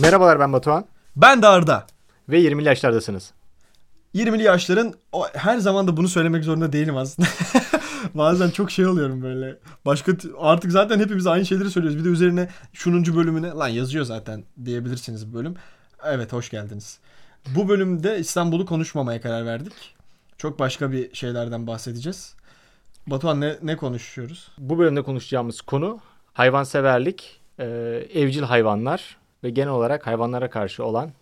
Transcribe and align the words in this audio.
Merhabalar 0.00 0.40
ben 0.40 0.52
Batuhan 0.52 0.84
Ben 1.16 1.42
de 1.42 1.46
Arda. 1.46 1.86
ve 2.28 2.40
20'li 2.40 2.64
yaşlardasınız. 2.66 3.32
20'li 4.14 4.42
yaşların 4.42 4.94
o, 5.12 5.26
her 5.34 5.58
zaman 5.58 5.88
da 5.88 5.96
bunu 5.96 6.08
söylemek 6.08 6.44
zorunda 6.44 6.72
değilim 6.72 6.96
aslında. 6.96 7.28
Bazen 8.14 8.50
çok 8.50 8.70
şey 8.70 8.86
oluyorum 8.86 9.22
böyle. 9.22 9.58
Başka 9.86 10.12
artık 10.38 10.72
zaten 10.72 10.98
hepimiz 10.98 11.26
aynı 11.26 11.46
şeyleri 11.46 11.70
söylüyoruz. 11.70 11.98
Bir 11.98 12.04
de 12.04 12.08
üzerine 12.08 12.48
şununcu 12.72 13.16
bölümüne 13.16 13.48
lan 13.48 13.68
yazıyor 13.68 14.04
zaten 14.04 14.44
diyebilirsiniz 14.64 15.34
bölüm. 15.34 15.54
Evet 16.04 16.32
hoş 16.32 16.50
geldiniz. 16.50 16.98
Bu 17.54 17.68
bölümde 17.68 18.18
İstanbul'u 18.18 18.66
konuşmamaya 18.66 19.20
karar 19.20 19.46
verdik. 19.46 19.94
Çok 20.38 20.58
başka 20.58 20.92
bir 20.92 21.14
şeylerden 21.14 21.66
bahsedeceğiz. 21.66 22.34
Batuhan 23.06 23.40
ne, 23.40 23.56
ne 23.62 23.76
konuşuyoruz? 23.76 24.48
Bu 24.58 24.78
bölümde 24.78 25.02
konuşacağımız 25.02 25.60
konu 25.60 26.00
hayvanseverlik, 26.32 27.40
e, 27.58 27.64
evcil 28.14 28.42
hayvanlar 28.42 29.16
ve 29.44 29.50
genel 29.50 29.68
olarak 29.72 30.06
hayvanlara 30.06 30.50
karşı 30.50 30.84
olan 30.84 31.12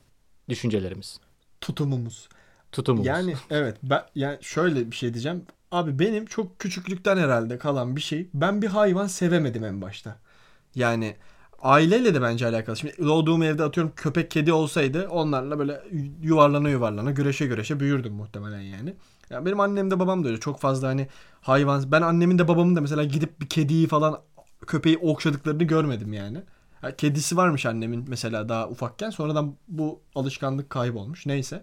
düşüncelerimiz, 0.49 1.21
Tutumumuz. 1.61 2.29
tutumumuz. 2.73 3.07
Yani 3.07 3.35
evet 3.51 3.77
ben 3.83 4.03
yani 4.15 4.39
şöyle 4.41 4.91
bir 4.91 4.97
şey 4.97 5.15
diyeceğim. 5.15 5.43
Abi 5.71 5.99
benim 5.99 6.27
çok 6.27 6.59
küçüklükten 6.59 7.17
herhalde 7.17 7.59
kalan 7.59 7.97
bir 7.97 8.01
şey. 8.01 8.29
Ben 8.35 8.63
bir 8.63 8.67
hayvan 8.67 9.07
sevemedim 9.07 9.65
en 9.65 9.83
başta. 9.83 10.17
Yani 10.75 11.17
aileyle 11.63 12.15
de 12.15 12.23
bence 12.23 12.47
alakalı. 12.47 12.77
Şimdi 12.77 12.95
doğduğum 12.99 13.43
evde 13.43 13.63
atıyorum 13.63 13.93
köpek 13.97 14.31
kedi 14.31 14.53
olsaydı 14.53 15.09
onlarla 15.09 15.59
böyle 15.59 15.83
yuvarlana 16.23 16.69
yuvarlana 16.69 17.11
güreşe 17.11 17.47
güreşe 17.47 17.81
büyürdüm 17.81 18.13
muhtemelen 18.13 18.61
yani. 18.61 18.95
Ya 19.31 19.47
benim 19.47 19.61
annem 19.61 19.91
de 19.91 19.99
babam 19.99 20.25
da 20.25 20.29
öyle 20.29 20.41
çok 20.41 20.61
fazla 20.61 20.89
hani 20.89 21.09
hayvan 21.41 21.93
ben 21.93 22.03
annemin 22.03 22.39
de 22.39 22.49
babamın 22.49 22.77
da 22.77 22.81
mesela 22.81 23.05
gidip 23.05 23.41
bir 23.41 23.49
kediyi 23.49 23.87
falan 23.87 24.21
köpeği 24.67 24.99
okşadıklarını 24.99 25.65
görmedim 25.65 26.13
yani. 26.13 26.43
Ha, 26.81 26.97
kedisi 26.97 27.37
varmış 27.37 27.67
annemin 27.67 28.05
mesela 28.09 28.49
daha 28.49 28.69
ufakken 28.69 29.11
sonradan 29.11 29.57
bu 29.69 30.01
alışkanlık 30.15 30.71
kaybolmuş 30.71 31.27
neyse. 31.27 31.63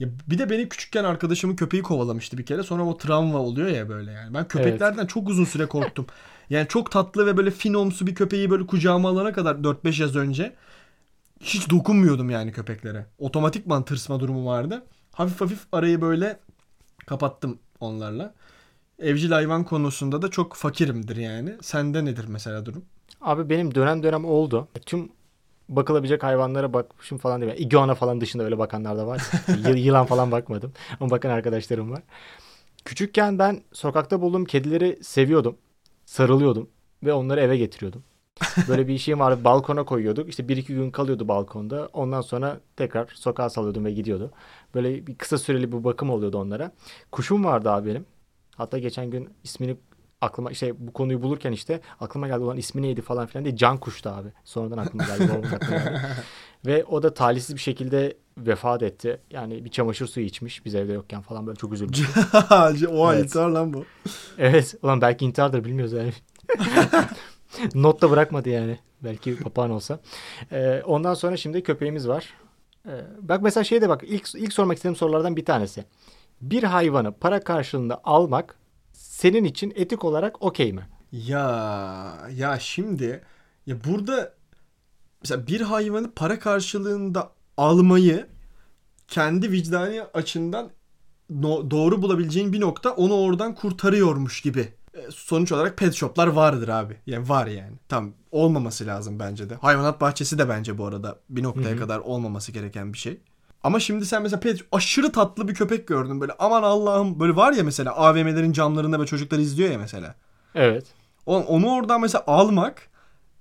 Ya 0.00 0.08
bir 0.26 0.38
de 0.38 0.50
beni 0.50 0.68
küçükken 0.68 1.04
arkadaşımın 1.04 1.56
köpeği 1.56 1.82
kovalamıştı 1.82 2.38
bir 2.38 2.46
kere. 2.46 2.62
Sonra 2.62 2.82
o 2.82 2.96
travma 2.96 3.38
oluyor 3.38 3.68
ya 3.68 3.88
böyle 3.88 4.12
yani. 4.12 4.34
Ben 4.34 4.48
köpeklerden 4.48 5.06
çok 5.06 5.28
uzun 5.28 5.44
süre 5.44 5.66
korktum. 5.66 6.06
Yani 6.52 6.68
çok 6.68 6.90
tatlı 6.90 7.26
ve 7.26 7.36
böyle 7.36 7.50
finomsu 7.50 8.06
bir 8.06 8.14
köpeği 8.14 8.50
böyle 8.50 8.66
kucağıma 8.66 9.08
alana 9.08 9.32
kadar 9.32 9.54
4-5 9.54 10.02
yaz 10.02 10.16
önce 10.16 10.54
hiç 11.40 11.70
dokunmuyordum 11.70 12.30
yani 12.30 12.52
köpeklere. 12.52 13.06
Otomatikman 13.18 13.84
tırsma 13.84 14.20
durumu 14.20 14.46
vardı. 14.46 14.82
Hafif 15.12 15.40
hafif 15.40 15.66
arayı 15.72 16.00
böyle 16.00 16.38
kapattım 17.06 17.58
onlarla. 17.80 18.34
Evcil 18.98 19.30
hayvan 19.30 19.64
konusunda 19.64 20.22
da 20.22 20.30
çok 20.30 20.54
fakirimdir 20.54 21.16
yani. 21.16 21.56
Sende 21.62 22.04
nedir 22.04 22.24
mesela 22.28 22.66
durum? 22.66 22.84
Abi 23.20 23.50
benim 23.50 23.74
dönem 23.74 24.02
dönem 24.02 24.24
oldu. 24.24 24.68
Tüm 24.86 25.08
bakılabilecek 25.68 26.22
hayvanlara 26.22 26.72
bakmışım 26.72 27.18
falan 27.18 27.40
diye. 27.40 27.56
İguana 27.56 27.94
falan 27.94 28.20
dışında 28.20 28.44
öyle 28.44 28.58
bakanlar 28.58 28.96
da 28.98 29.06
var. 29.06 29.22
Yılan 29.74 30.06
falan 30.06 30.30
bakmadım. 30.30 30.72
Ama 31.00 31.10
bakan 31.10 31.30
arkadaşlarım 31.30 31.90
var. 31.90 32.02
Küçükken 32.84 33.38
ben 33.38 33.62
sokakta 33.72 34.20
bulduğum 34.20 34.44
kedileri 34.44 34.98
seviyordum. 35.02 35.56
Sarılıyordum. 36.12 36.68
Ve 37.02 37.12
onları 37.12 37.40
eve 37.40 37.56
getiriyordum. 37.56 38.04
Böyle 38.68 38.88
bir 38.88 38.94
işim 38.94 39.20
vardı. 39.20 39.44
Balkona 39.44 39.84
koyuyorduk. 39.84 40.28
İşte 40.28 40.48
bir 40.48 40.56
iki 40.56 40.74
gün 40.74 40.90
kalıyordu 40.90 41.28
balkonda. 41.28 41.88
Ondan 41.92 42.20
sonra 42.20 42.60
tekrar 42.76 43.06
sokağa 43.14 43.50
salıyordum 43.50 43.84
ve 43.84 43.92
gidiyordu. 43.92 44.30
Böyle 44.74 45.06
bir 45.06 45.14
kısa 45.14 45.38
süreli 45.38 45.72
bir 45.72 45.84
bakım 45.84 46.10
oluyordu 46.10 46.38
onlara. 46.38 46.72
Kuşum 47.12 47.44
vardı 47.44 47.70
abi 47.70 47.90
benim. 47.90 48.06
Hatta 48.56 48.78
geçen 48.78 49.10
gün 49.10 49.30
ismini 49.44 49.76
aklıma 50.20 50.50
işte 50.50 50.86
bu 50.86 50.92
konuyu 50.92 51.22
bulurken 51.22 51.52
işte 51.52 51.80
aklıma 52.00 52.28
geldi 52.28 52.40
olan 52.40 52.56
ismi 52.56 52.82
neydi 52.82 53.00
falan 53.00 53.26
filan 53.26 53.44
diye 53.44 53.56
can 53.56 53.78
kuştu 53.78 54.10
abi. 54.10 54.28
Sonradan 54.44 54.78
aklıma 54.78 55.04
geldi. 55.04 55.32
aklına 55.32 55.78
geldi. 55.78 56.00
Ve 56.66 56.84
o 56.84 57.02
da 57.02 57.14
talihsiz 57.14 57.56
bir 57.56 57.60
şekilde 57.60 58.16
vefat 58.38 58.82
etti. 58.82 59.20
Yani 59.30 59.64
bir 59.64 59.70
çamaşır 59.70 60.06
suyu 60.06 60.26
içmiş 60.26 60.64
biz 60.64 60.74
evde 60.74 60.92
yokken 60.92 61.20
falan 61.22 61.46
böyle 61.46 61.56
çok 61.56 61.72
üzüldüm. 61.72 62.04
Oha 62.92 63.14
Evet. 63.14 63.24
intihar 63.24 63.48
lan 63.48 63.72
bu. 63.72 63.84
evet 64.38 64.74
ulan 64.82 65.00
belki 65.00 65.24
intihardır 65.24 65.64
bilmiyoruz 65.64 65.92
yani. 65.92 66.12
Not 67.74 68.02
da 68.02 68.10
bırakmadı 68.10 68.48
yani. 68.48 68.78
Belki 69.04 69.38
papağan 69.38 69.70
olsa. 69.70 70.00
Ee, 70.52 70.82
ondan 70.84 71.14
sonra 71.14 71.36
şimdi 71.36 71.62
köpeğimiz 71.62 72.08
var. 72.08 72.34
Ee, 72.86 72.90
bak 73.20 73.42
mesela 73.42 73.64
şey 73.64 73.82
de 73.82 73.88
bak 73.88 74.02
ilk, 74.06 74.34
ilk 74.34 74.52
sormak 74.52 74.76
istediğim 74.76 74.96
sorulardan 74.96 75.36
bir 75.36 75.44
tanesi. 75.44 75.84
Bir 76.40 76.62
hayvanı 76.62 77.12
para 77.18 77.40
karşılığında 77.40 78.00
almak 78.04 78.56
senin 78.92 79.44
için 79.44 79.72
etik 79.76 80.04
olarak 80.04 80.42
okey 80.42 80.72
mi? 80.72 80.88
Ya 81.12 82.28
ya 82.34 82.58
şimdi 82.58 83.22
ya 83.66 83.76
burada 83.84 84.34
mesela 85.22 85.46
bir 85.46 85.60
hayvanı 85.60 86.12
para 86.14 86.38
karşılığında 86.38 87.32
almayı 87.56 88.26
kendi 89.08 89.52
vicdani 89.52 90.02
açından 90.14 90.70
no- 91.30 91.70
doğru 91.70 92.02
bulabileceğin 92.02 92.52
bir 92.52 92.60
nokta 92.60 92.90
onu 92.90 93.14
oradan 93.14 93.54
kurtarıyormuş 93.54 94.40
gibi. 94.40 94.68
E, 94.94 95.10
Sonuç 95.10 95.52
olarak 95.52 95.76
pet 95.78 95.94
shop'lar 95.94 96.26
vardır 96.26 96.68
abi. 96.68 96.96
Yani 97.06 97.28
var 97.28 97.46
yani. 97.46 97.72
Tam 97.88 98.12
olmaması 98.30 98.86
lazım 98.86 99.18
bence 99.18 99.50
de. 99.50 99.54
Hayvanat 99.54 100.00
bahçesi 100.00 100.38
de 100.38 100.48
bence 100.48 100.78
bu 100.78 100.86
arada 100.86 101.18
bir 101.28 101.42
noktaya 101.42 101.70
Hı 101.70 101.74
hı. 101.74 101.78
kadar 101.78 101.98
olmaması 101.98 102.52
gereken 102.52 102.92
bir 102.92 102.98
şey. 102.98 103.20
Ama 103.62 103.80
şimdi 103.80 104.06
sen 104.06 104.22
mesela 104.22 104.40
pet 104.40 104.60
aşırı 104.72 105.12
tatlı 105.12 105.48
bir 105.48 105.54
köpek 105.54 105.88
gördün 105.88 106.20
böyle 106.20 106.32
aman 106.38 106.62
Allah'ım 106.62 107.20
böyle 107.20 107.36
var 107.36 107.52
ya 107.52 107.64
mesela 107.64 107.96
AVM'lerin 107.96 108.52
camlarında 108.52 109.00
ve 109.00 109.06
çocuklar 109.06 109.38
izliyor 109.38 109.70
ya 109.70 109.78
mesela. 109.78 110.14
Evet. 110.54 110.86
Onu 111.26 111.70
oradan 111.74 112.00
mesela 112.00 112.24
almak 112.26 112.88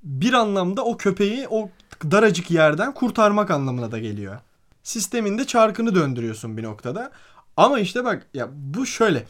bir 0.03 0.33
anlamda 0.33 0.85
o 0.85 0.97
köpeği 0.97 1.47
o 1.49 1.69
daracık 2.11 2.51
yerden 2.51 2.93
kurtarmak 2.93 3.51
anlamına 3.51 3.91
da 3.91 3.99
geliyor. 3.99 4.37
Sisteminde 4.83 5.47
çarkını 5.47 5.95
döndürüyorsun 5.95 6.57
bir 6.57 6.63
noktada. 6.63 7.11
Ama 7.57 7.79
işte 7.79 8.05
bak 8.05 8.27
ya 8.33 8.47
bu 8.53 8.85
şöyle. 8.85 9.25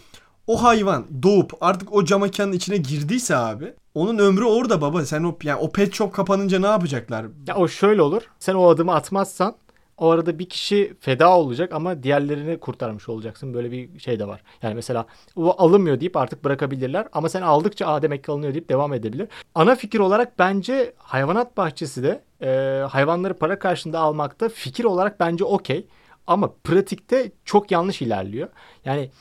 O 0.48 0.64
hayvan 0.64 1.06
doğup 1.24 1.54
artık 1.62 1.94
o 1.94 2.06
cam 2.06 2.22
mekanın 2.22 2.52
içine 2.52 2.78
girdiyse 2.78 3.36
abi 3.36 3.74
onun 3.96 4.18
ömrü 4.18 4.46
orada 4.46 4.82
baba. 4.82 5.06
Sen 5.06 5.24
o 5.24 5.38
yani 5.44 5.60
o 5.60 5.72
pet 5.72 5.94
shop 5.94 6.14
kapanınca 6.14 6.60
ne 6.60 6.68
yapacaklar? 6.68 7.26
Ya 7.48 7.56
o 7.56 7.68
şöyle 7.68 8.02
olur. 8.02 8.22
Sen 8.40 8.54
o 8.54 8.70
adımı 8.70 8.94
atmazsan 8.96 9.56
o 9.98 10.10
arada 10.10 10.40
bir 10.40 10.50
kişi 10.50 10.94
feda 11.00 11.38
olacak 11.38 11.74
ama 11.74 12.04
diğerlerini 12.04 12.60
kurtarmış 12.60 13.10
olacaksın. 13.10 13.54
Böyle 13.54 13.72
bir 13.72 14.00
şey 14.00 14.20
de 14.20 14.28
var. 14.28 14.42
Yani 14.62 14.76
mesela 14.76 15.06
o 15.36 15.62
alınmıyor 15.64 16.00
deyip 16.00 16.18
artık 16.18 16.44
bırakabilirler 16.44 17.08
ama 17.14 17.30
sen 17.30 17.42
aldıkça 17.42 17.86
aa 17.86 18.02
demek 18.02 18.24
ki 18.24 18.32
alınıyor 18.32 18.54
deyip 18.54 18.70
devam 18.70 18.94
edebilir. 18.94 19.28
Ana 19.56 19.76
fikir 19.76 20.00
olarak 20.00 20.40
bence 20.40 20.94
hayvanat 20.98 21.58
bahçesi 21.58 22.04
de 22.04 22.22
e, 22.42 22.48
hayvanları 22.90 23.34
para 23.34 23.60
karşılığında 23.60 24.00
almakta 24.00 24.50
fikir 24.50 24.84
olarak 24.84 25.20
bence 25.20 25.44
okey. 25.44 25.88
Ama 26.28 26.54
pratikte 26.64 27.32
çok 27.46 27.72
yanlış 27.72 28.02
ilerliyor. 28.02 28.50
Yani 28.86 29.12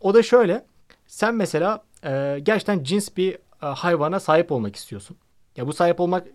o 0.00 0.14
da 0.14 0.22
şöyle. 0.22 0.66
Sen 1.06 1.34
mesela 1.34 1.84
e, 2.04 2.38
gerçekten 2.42 2.84
cins 2.84 3.08
bir 3.16 3.34
e, 3.34 3.66
hayvana 3.66 4.20
sahip 4.20 4.52
olmak 4.52 4.76
istiyorsun. 4.76 5.16
Ya 5.56 5.66
bu 5.66 5.72
sahip 5.72 6.00
olmak 6.00 6.26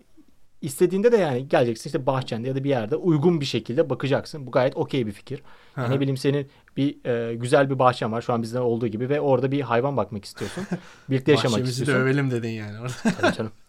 istediğinde 0.62 1.12
de 1.12 1.16
yani 1.16 1.48
geleceksin 1.48 1.90
işte 1.90 2.06
bahçende 2.06 2.48
ya 2.48 2.54
da 2.56 2.64
bir 2.64 2.68
yerde 2.70 2.96
uygun 2.96 3.40
bir 3.40 3.46
şekilde 3.46 3.90
bakacaksın. 3.90 4.46
Bu 4.46 4.50
gayet 4.50 4.76
okey 4.76 5.06
bir 5.06 5.12
fikir. 5.12 5.42
Yani 5.76 5.94
ne 5.94 6.00
bileyim 6.00 6.16
senin 6.16 6.48
bir 6.76 7.04
e, 7.04 7.34
güzel 7.34 7.70
bir 7.70 7.78
bahçen 7.78 8.12
var 8.12 8.22
şu 8.22 8.32
an 8.32 8.42
bizde 8.42 8.60
olduğu 8.60 8.86
gibi 8.86 9.08
ve 9.08 9.20
orada 9.20 9.52
bir 9.52 9.60
hayvan 9.60 9.96
bakmak 9.96 10.24
istiyorsun. 10.24 10.64
Birlikte 11.10 11.32
yaşamak 11.32 11.52
Bahçemizi 11.52 11.80
de 11.80 11.82
istiyorsun. 11.82 12.04
övelim 12.04 12.30
dedin 12.30 12.48
yani. 12.48 12.80
orada. 12.80 13.16
Tabii 13.20 13.36
canım. 13.36 13.52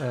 E, 0.00 0.04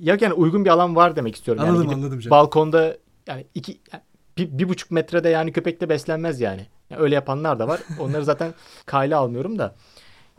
ya 0.00 0.18
yani 0.20 0.32
uygun 0.32 0.64
bir 0.64 0.70
alan 0.70 0.96
var 0.96 1.16
demek 1.16 1.36
istiyorum. 1.36 1.62
Yani 1.62 1.70
anladım 1.70 1.88
gidip 1.88 1.98
anladım 1.98 2.20
canım. 2.20 2.30
balkonda 2.30 2.96
yani 3.26 3.46
iki 3.54 3.80
yani 3.92 4.02
bir, 4.38 4.58
bir 4.58 4.68
buçuk 4.68 4.90
metrede 4.90 5.28
yani 5.28 5.52
köpekle 5.52 5.88
beslenmez 5.88 6.40
yani. 6.40 6.66
Yani 6.90 7.02
öyle 7.02 7.14
yapanlar 7.14 7.58
da 7.58 7.68
var. 7.68 7.80
Onları 8.00 8.24
zaten 8.24 8.54
kayla 8.86 9.18
almıyorum 9.18 9.58
da. 9.58 9.74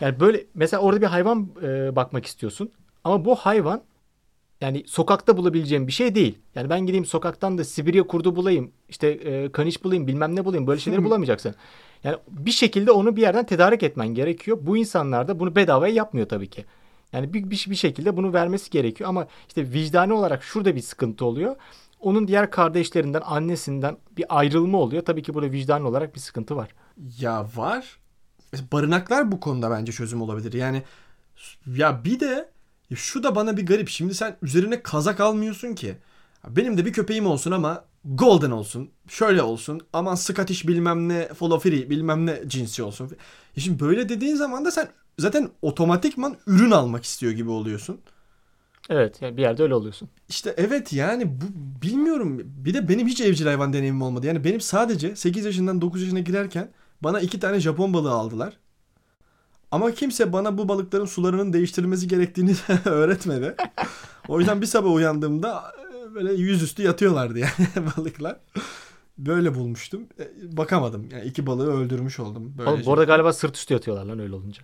Yani 0.01 0.19
böyle 0.19 0.45
mesela 0.53 0.81
orada 0.81 1.01
bir 1.01 1.05
hayvan 1.05 1.49
e, 1.63 1.95
bakmak 1.95 2.25
istiyorsun. 2.25 2.71
Ama 3.03 3.25
bu 3.25 3.35
hayvan 3.35 3.81
yani 4.61 4.83
sokakta 4.87 5.37
bulabileceğim 5.37 5.87
bir 5.87 5.91
şey 5.91 6.15
değil. 6.15 6.37
Yani 6.55 6.69
ben 6.69 6.85
gideyim 6.85 7.05
sokaktan 7.05 7.57
da 7.57 7.63
Sibirya 7.63 8.03
kurdu 8.03 8.35
bulayım, 8.35 8.71
işte 8.89 9.07
e, 9.07 9.51
kaniş 9.51 9.83
bulayım, 9.83 10.07
bilmem 10.07 10.35
ne 10.35 10.45
bulayım. 10.45 10.67
Böyle 10.67 10.79
şeyleri 10.79 11.03
bulamayacaksın. 11.05 11.55
Yani 12.03 12.17
bir 12.27 12.51
şekilde 12.51 12.91
onu 12.91 13.15
bir 13.15 13.21
yerden 13.21 13.45
tedarik 13.45 13.83
etmen 13.83 14.07
gerekiyor. 14.07 14.57
Bu 14.61 14.77
insanlar 14.77 15.27
da 15.27 15.39
bunu 15.39 15.55
bedavaya 15.55 15.93
yapmıyor 15.93 16.29
tabii 16.29 16.49
ki. 16.49 16.65
Yani 17.13 17.33
bir, 17.33 17.49
bir, 17.49 17.65
bir 17.69 17.75
şekilde 17.75 18.17
bunu 18.17 18.33
vermesi 18.33 18.69
gerekiyor 18.69 19.09
ama 19.09 19.27
işte 19.47 19.71
vicdani 19.71 20.13
olarak 20.13 20.43
şurada 20.43 20.75
bir 20.75 20.81
sıkıntı 20.81 21.25
oluyor. 21.25 21.55
Onun 21.99 22.27
diğer 22.27 22.51
kardeşlerinden, 22.51 23.21
annesinden 23.25 23.97
bir 24.17 24.25
ayrılma 24.39 24.77
oluyor. 24.77 25.05
Tabii 25.05 25.23
ki 25.23 25.33
burada 25.33 25.51
vicdani 25.51 25.87
olarak 25.87 26.15
bir 26.15 26.19
sıkıntı 26.19 26.55
var. 26.55 26.69
Ya 27.19 27.47
var. 27.55 27.97
Barınaklar 28.71 29.31
bu 29.31 29.39
konuda 29.39 29.71
bence 29.71 29.91
çözüm 29.91 30.21
olabilir. 30.21 30.53
Yani 30.53 30.83
ya 31.67 32.03
bir 32.03 32.19
de 32.19 32.49
şu 32.95 33.23
da 33.23 33.35
bana 33.35 33.57
bir 33.57 33.65
garip. 33.65 33.89
Şimdi 33.89 34.15
sen 34.15 34.37
üzerine 34.41 34.83
kazak 34.83 35.19
almıyorsun 35.19 35.75
ki. 35.75 35.97
Benim 36.47 36.77
de 36.77 36.85
bir 36.85 36.93
köpeğim 36.93 37.25
olsun 37.25 37.51
ama 37.51 37.85
golden 38.05 38.51
olsun. 38.51 38.91
Şöyle 39.07 39.41
olsun. 39.41 39.81
Aman 39.93 40.15
Scottish 40.15 40.67
bilmem 40.67 41.09
ne 41.09 41.27
Follow 41.27 41.71
bilmem 41.71 42.25
ne 42.25 42.41
cinsi 42.47 42.83
olsun. 42.83 43.11
Şimdi 43.57 43.79
böyle 43.79 44.09
dediğin 44.09 44.35
zaman 44.35 44.65
da 44.65 44.71
sen 44.71 44.87
zaten 45.19 45.49
otomatikman 45.61 46.37
ürün 46.47 46.71
almak 46.71 47.03
istiyor 47.03 47.31
gibi 47.31 47.49
oluyorsun. 47.49 48.01
Evet 48.89 49.21
yani 49.21 49.37
bir 49.37 49.41
yerde 49.41 49.63
öyle 49.63 49.75
oluyorsun. 49.75 50.09
İşte 50.29 50.53
evet 50.57 50.93
yani 50.93 51.41
bu 51.41 51.45
bilmiyorum. 51.81 52.41
Bir 52.45 52.73
de 52.73 52.89
benim 52.89 53.07
hiç 53.07 53.21
evcil 53.21 53.45
hayvan 53.45 53.73
deneyimim 53.73 54.01
olmadı. 54.01 54.27
Yani 54.27 54.43
benim 54.43 54.61
sadece 54.61 55.15
8 55.15 55.45
yaşından 55.45 55.81
9 55.81 56.01
yaşına 56.01 56.19
girerken 56.19 56.71
bana 57.01 57.19
iki 57.19 57.39
tane 57.39 57.59
Japon 57.59 57.93
balığı 57.93 58.11
aldılar. 58.11 58.57
Ama 59.71 59.91
kimse 59.91 60.33
bana 60.33 60.57
bu 60.57 60.67
balıkların 60.67 61.05
sularının 61.05 61.53
değiştirilmesi 61.53 62.07
gerektiğini 62.07 62.55
öğretmedi. 62.85 63.55
O 64.27 64.39
yüzden 64.39 64.61
bir 64.61 64.65
sabah 64.65 64.93
uyandığımda 64.93 65.63
e, 65.95 66.15
böyle 66.15 66.33
yüzüstü 66.33 66.83
yatıyorlardı 66.83 67.39
yani 67.39 67.67
balıklar. 67.97 68.39
Böyle 69.17 69.55
bulmuştum. 69.55 70.01
E, 70.19 70.57
bakamadım. 70.57 71.09
Yani 71.11 71.25
iki 71.25 71.45
balığı 71.45 71.73
öldürmüş 71.73 72.19
oldum. 72.19 72.53
Böylece. 72.57 72.75
Oğlum, 72.75 72.85
bu 72.85 72.93
arada 72.93 73.03
galiba 73.03 73.33
sırt 73.33 73.57
üstü 73.57 73.73
yatıyorlar 73.73 74.05
lan 74.05 74.19
öyle 74.19 74.35
olunca. 74.35 74.63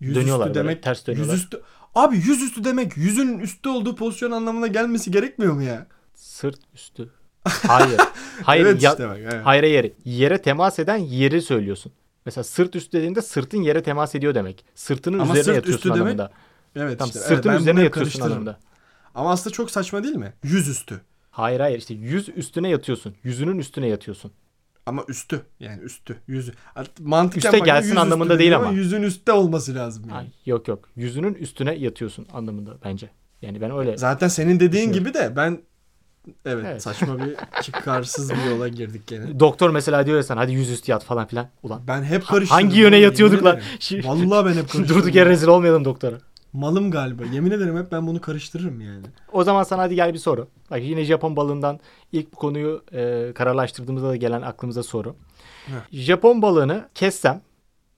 Yüzüstü 0.00 0.20
dönüyorlar 0.20 0.54
demek 0.54 0.66
böyle, 0.66 0.80
ters 0.80 1.06
dönüyorlar. 1.06 1.34
Yüzüstü, 1.34 1.60
abi 1.94 2.16
yüzüstü 2.16 2.64
demek 2.64 2.96
yüzün 2.96 3.38
üstü 3.38 3.68
olduğu 3.68 3.96
pozisyon 3.96 4.30
anlamına 4.30 4.66
gelmesi 4.66 5.10
gerekmiyor 5.10 5.52
mu 5.52 5.62
ya? 5.62 5.86
Sırt 6.14 6.60
üstü. 6.74 7.10
Hayır. 7.44 8.00
Hayır. 8.42 8.66
evet 8.66 8.82
ya, 8.82 8.90
işte 8.90 9.08
bak, 9.08 9.18
evet. 9.20 9.40
Hayır 9.44 9.62
yere. 9.62 9.92
Yere 10.04 10.42
temas 10.42 10.78
eden 10.78 10.96
yeri 10.96 11.42
söylüyorsun. 11.42 11.92
Mesela 12.26 12.44
sırt 12.44 12.76
üstü 12.76 12.98
dediğinde 12.98 13.22
sırtın 13.22 13.62
yere 13.62 13.82
temas 13.82 14.14
ediyor 14.14 14.34
demek. 14.34 14.64
Sırtının 14.74 15.18
Ama 15.18 15.32
üzerine 15.32 15.44
sırt 15.44 15.56
yatıyorsun 15.56 15.88
üstü 15.88 16.00
anlamında. 16.00 16.30
Demek, 16.74 16.88
evet 16.88 16.98
tamam, 16.98 17.08
işte. 17.08 17.20
Sırtın 17.20 17.50
evet, 17.50 17.60
üzerine 17.60 17.82
yatıyorsun 17.82 18.20
anlamında. 18.20 18.58
Ama 19.14 19.30
aslında 19.30 19.54
çok 19.54 19.70
saçma 19.70 20.04
değil 20.04 20.16
mi? 20.16 20.32
Yüz 20.42 20.68
üstü. 20.68 21.00
Hayır 21.30 21.60
hayır 21.60 21.78
işte 21.78 21.94
yüz 21.94 22.28
üstüne 22.28 22.68
yatıyorsun. 22.68 23.14
Yüzünün 23.22 23.58
üstüne 23.58 23.86
yatıyorsun. 23.86 24.32
Ama 24.86 25.04
üstü 25.08 25.42
yani 25.60 25.82
üstü 25.82 26.16
yüzü. 26.26 26.52
Mantıken 27.00 27.52
Üste 27.52 27.58
gelsin 27.58 27.96
anlamında 27.96 28.38
değil 28.38 28.56
ama. 28.56 28.70
Yüzün 28.70 29.02
üstte 29.02 29.32
olması 29.32 29.74
lazım 29.74 30.04
yani. 30.08 30.18
Ay, 30.18 30.26
yok 30.46 30.68
yok 30.68 30.88
yüzünün 30.96 31.34
üstüne 31.34 31.74
yatıyorsun 31.74 32.26
anlamında 32.32 32.78
bence. 32.84 33.10
Yani 33.42 33.60
ben 33.60 33.78
öyle 33.78 33.96
Zaten 33.96 34.28
senin 34.28 34.60
dediğin 34.60 34.92
gibi 34.92 35.14
de 35.14 35.32
ben 35.36 35.60
Evet, 36.44 36.64
evet. 36.68 36.82
saçma 36.82 37.18
bir 37.18 37.36
çıkarsız 37.62 38.30
bir 38.30 38.50
yola 38.50 38.68
girdik 38.68 39.06
gene. 39.06 39.40
Doktor 39.40 39.70
mesela 39.70 40.06
diyor 40.06 40.16
ya 40.16 40.22
sen 40.22 40.36
hadi 40.36 40.52
yüzüstü 40.52 40.90
yat 40.92 41.04
falan 41.04 41.26
filan. 41.26 41.48
Ulan 41.62 41.82
ben 41.88 42.02
hep 42.02 42.26
karıştırdım. 42.26 42.62
Hangi 42.64 42.80
yöne 42.80 42.96
yatıyorduk 42.96 43.44
lan? 43.44 43.60
Vallahi 44.04 44.46
ben 44.46 44.50
hep 44.50 44.70
karıştırdım. 44.70 44.88
Durduk 45.02 45.14
yere 45.14 45.30
rezil 45.30 45.48
olmayalım 45.48 45.84
doktora. 45.84 46.16
Malım 46.52 46.90
galiba. 46.90 47.24
Yemin 47.32 47.50
ederim 47.50 47.78
hep 47.78 47.92
ben 47.92 48.06
bunu 48.06 48.20
karıştırırım 48.20 48.80
yani. 48.80 49.06
O 49.32 49.44
zaman 49.44 49.62
sana 49.62 49.82
hadi 49.82 49.94
gel 49.94 50.14
bir 50.14 50.18
soru. 50.18 50.48
Bak 50.70 50.82
yine 50.82 51.04
Japon 51.04 51.36
balığından 51.36 51.80
ilk 52.12 52.32
bu 52.32 52.36
konuyu 52.36 52.84
e, 52.92 53.32
kararlaştırdığımızda 53.34 54.08
da 54.08 54.16
gelen 54.16 54.42
aklımıza 54.42 54.82
soru. 54.82 55.16
Heh. 55.66 55.72
Japon 55.92 56.42
balığını 56.42 56.88
kessem 56.94 57.42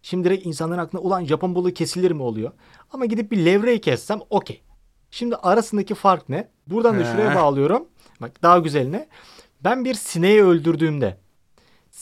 şimdi 0.02 0.25
direkt 0.25 0.46
insanların 0.46 0.81
aklına 0.81 1.02
ulan 1.02 1.25
Japon 1.25 1.54
balığı 1.54 1.75
kesilir 1.75 2.10
mi 2.10 2.22
oluyor? 2.22 2.50
Ama 2.90 3.06
gidip 3.06 3.32
bir 3.32 3.44
levreyi 3.44 3.81
kessem 3.81 4.20
okey. 4.31 4.62
Şimdi 5.10 5.37
arasındaki 5.37 5.94
fark 5.94 6.28
ne? 6.28 6.48
Buradan 6.66 6.98
da 6.98 7.05
şuraya 7.05 7.34
bağlıyorum. 7.34 7.88
Bak 8.20 8.43
daha 8.43 8.58
güzeline. 8.58 9.08
Ben 9.64 9.84
bir 9.84 9.94
sineği 9.94 10.43
öldürdüğümde 10.43 11.16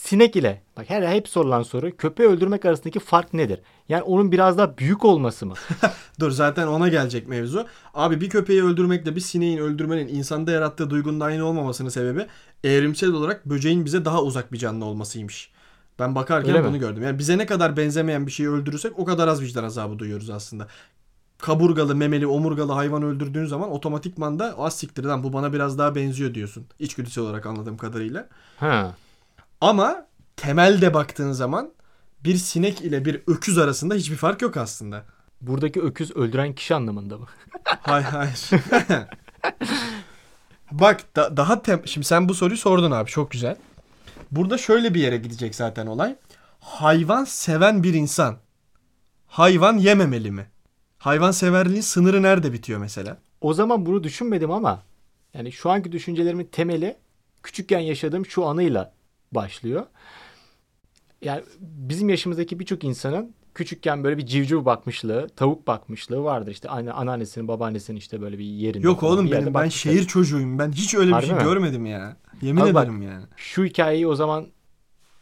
sinek 0.01 0.35
ile 0.35 0.61
bak 0.77 0.89
her 0.89 1.13
hep 1.15 1.27
sorulan 1.27 1.63
soru 1.63 1.97
köpeği 1.97 2.29
öldürmek 2.29 2.65
arasındaki 2.65 2.99
fark 2.99 3.33
nedir? 3.33 3.59
Yani 3.89 4.03
onun 4.03 4.31
biraz 4.31 4.57
daha 4.57 4.77
büyük 4.77 5.05
olması 5.05 5.45
mı? 5.45 5.53
Dur 6.19 6.31
zaten 6.31 6.67
ona 6.67 6.87
gelecek 6.87 7.27
mevzu. 7.27 7.67
Abi 7.93 8.21
bir 8.21 8.29
köpeği 8.29 8.63
öldürmekle 8.63 9.15
bir 9.15 9.21
sineğin 9.21 9.57
öldürmenin 9.57 10.07
insanda 10.07 10.51
yarattığı 10.51 10.89
duygunun 10.89 11.19
aynı 11.19 11.45
olmamasının 11.45 11.89
sebebi 11.89 12.27
evrimsel 12.63 13.11
olarak 13.11 13.45
böceğin 13.45 13.85
bize 13.85 14.05
daha 14.05 14.23
uzak 14.23 14.53
bir 14.53 14.57
canlı 14.57 14.85
olmasıymış. 14.85 15.51
Ben 15.99 16.15
bakarken 16.15 16.55
Öyle 16.55 16.63
bunu 16.63 16.71
mi? 16.71 16.79
gördüm. 16.79 17.03
Yani 17.03 17.19
bize 17.19 17.37
ne 17.37 17.45
kadar 17.45 17.77
benzemeyen 17.77 18.27
bir 18.27 18.31
şeyi 18.31 18.49
öldürürsek 18.49 18.99
o 18.99 19.05
kadar 19.05 19.27
az 19.27 19.41
vicdan 19.41 19.63
azabı 19.63 19.99
duyuyoruz 19.99 20.29
aslında 20.29 20.67
kaburgalı, 21.37 21.95
memeli, 21.95 22.27
omurgalı 22.27 22.71
hayvan 22.71 23.03
öldürdüğün 23.03 23.45
zaman 23.45 23.71
otomatikman 23.71 24.39
da 24.39 24.55
az 24.57 24.75
siktir 24.77 25.03
lan 25.03 25.23
bu 25.23 25.33
bana 25.33 25.53
biraz 25.53 25.77
daha 25.77 25.95
benziyor 25.95 26.33
diyorsun. 26.33 26.65
İçgüdüsel 26.79 27.23
olarak 27.23 27.45
anladığım 27.45 27.77
kadarıyla. 27.77 28.27
Ha. 28.57 28.95
Ama 29.61 30.07
temelde 30.37 30.93
baktığın 30.93 31.31
zaman 31.31 31.73
bir 32.23 32.35
sinek 32.35 32.81
ile 32.81 33.05
bir 33.05 33.21
öküz 33.27 33.57
arasında 33.57 33.95
hiçbir 33.95 34.15
fark 34.15 34.41
yok 34.41 34.57
aslında. 34.57 35.05
Buradaki 35.41 35.81
öküz 35.81 36.15
öldüren 36.15 36.55
kişi 36.55 36.75
anlamında 36.75 37.17
mı? 37.17 37.25
hayır 37.65 38.05
hayır. 38.05 38.49
Bak 40.71 41.15
da, 41.15 41.37
daha 41.37 41.61
tem 41.61 41.87
şimdi 41.87 42.07
sen 42.07 42.29
bu 42.29 42.33
soruyu 42.33 42.57
sordun 42.57 42.91
abi 42.91 43.09
çok 43.09 43.31
güzel. 43.31 43.55
Burada 44.31 44.57
şöyle 44.57 44.93
bir 44.93 45.01
yere 45.01 45.17
gidecek 45.17 45.55
zaten 45.55 45.87
olay. 45.87 46.15
Hayvan 46.59 47.23
seven 47.23 47.83
bir 47.83 47.93
insan 47.93 48.37
hayvan 49.27 49.77
yememeli 49.77 50.31
mi? 50.31 50.49
Hayvan 50.97 51.31
severliğin 51.31 51.81
sınırı 51.81 52.23
nerede 52.23 52.53
bitiyor 52.53 52.79
mesela? 52.79 53.17
O 53.41 53.53
zaman 53.53 53.85
bunu 53.85 54.03
düşünmedim 54.03 54.51
ama 54.51 54.83
yani 55.33 55.51
şu 55.51 55.69
anki 55.69 55.91
düşüncelerimin 55.91 56.49
temeli 56.51 56.97
küçükken 57.43 57.79
yaşadığım 57.79 58.25
şu 58.25 58.45
anıyla 58.45 58.93
başlıyor. 59.31 59.85
Yani 61.21 61.43
bizim 61.59 62.09
yaşımızdaki 62.09 62.59
birçok 62.59 62.83
insanın 62.83 63.33
küçükken 63.55 64.03
böyle 64.03 64.17
bir 64.17 64.25
civciv 64.25 64.65
bakmışlığı, 64.65 65.27
tavuk 65.35 65.67
bakmışlığı 65.67 66.23
vardır. 66.23 66.51
İşte 66.51 66.69
anne, 66.69 66.91
anneannesinin, 66.91 67.47
babaannesinin 67.47 67.97
işte 67.97 68.21
böyle 68.21 68.37
bir 68.37 68.45
yerinde. 68.45 68.87
Yok 68.87 69.03
oğlum 69.03 69.31
benim 69.31 69.53
ben 69.53 69.69
şehir 69.69 70.07
çocuğuyum. 70.07 70.59
Ben 70.59 70.71
hiç 70.71 70.95
öyle 70.95 71.11
Harbi 71.11 71.23
bir 71.23 71.27
şey 71.27 71.37
mi? 71.37 71.43
görmedim 71.43 71.85
ya. 71.85 72.17
Yemin 72.41 72.61
Abi 72.61 72.69
ederim 72.69 72.99
bak, 73.01 73.03
yani. 73.03 73.25
Şu 73.35 73.65
hikayeyi 73.65 74.07
o 74.07 74.15
zaman 74.15 74.47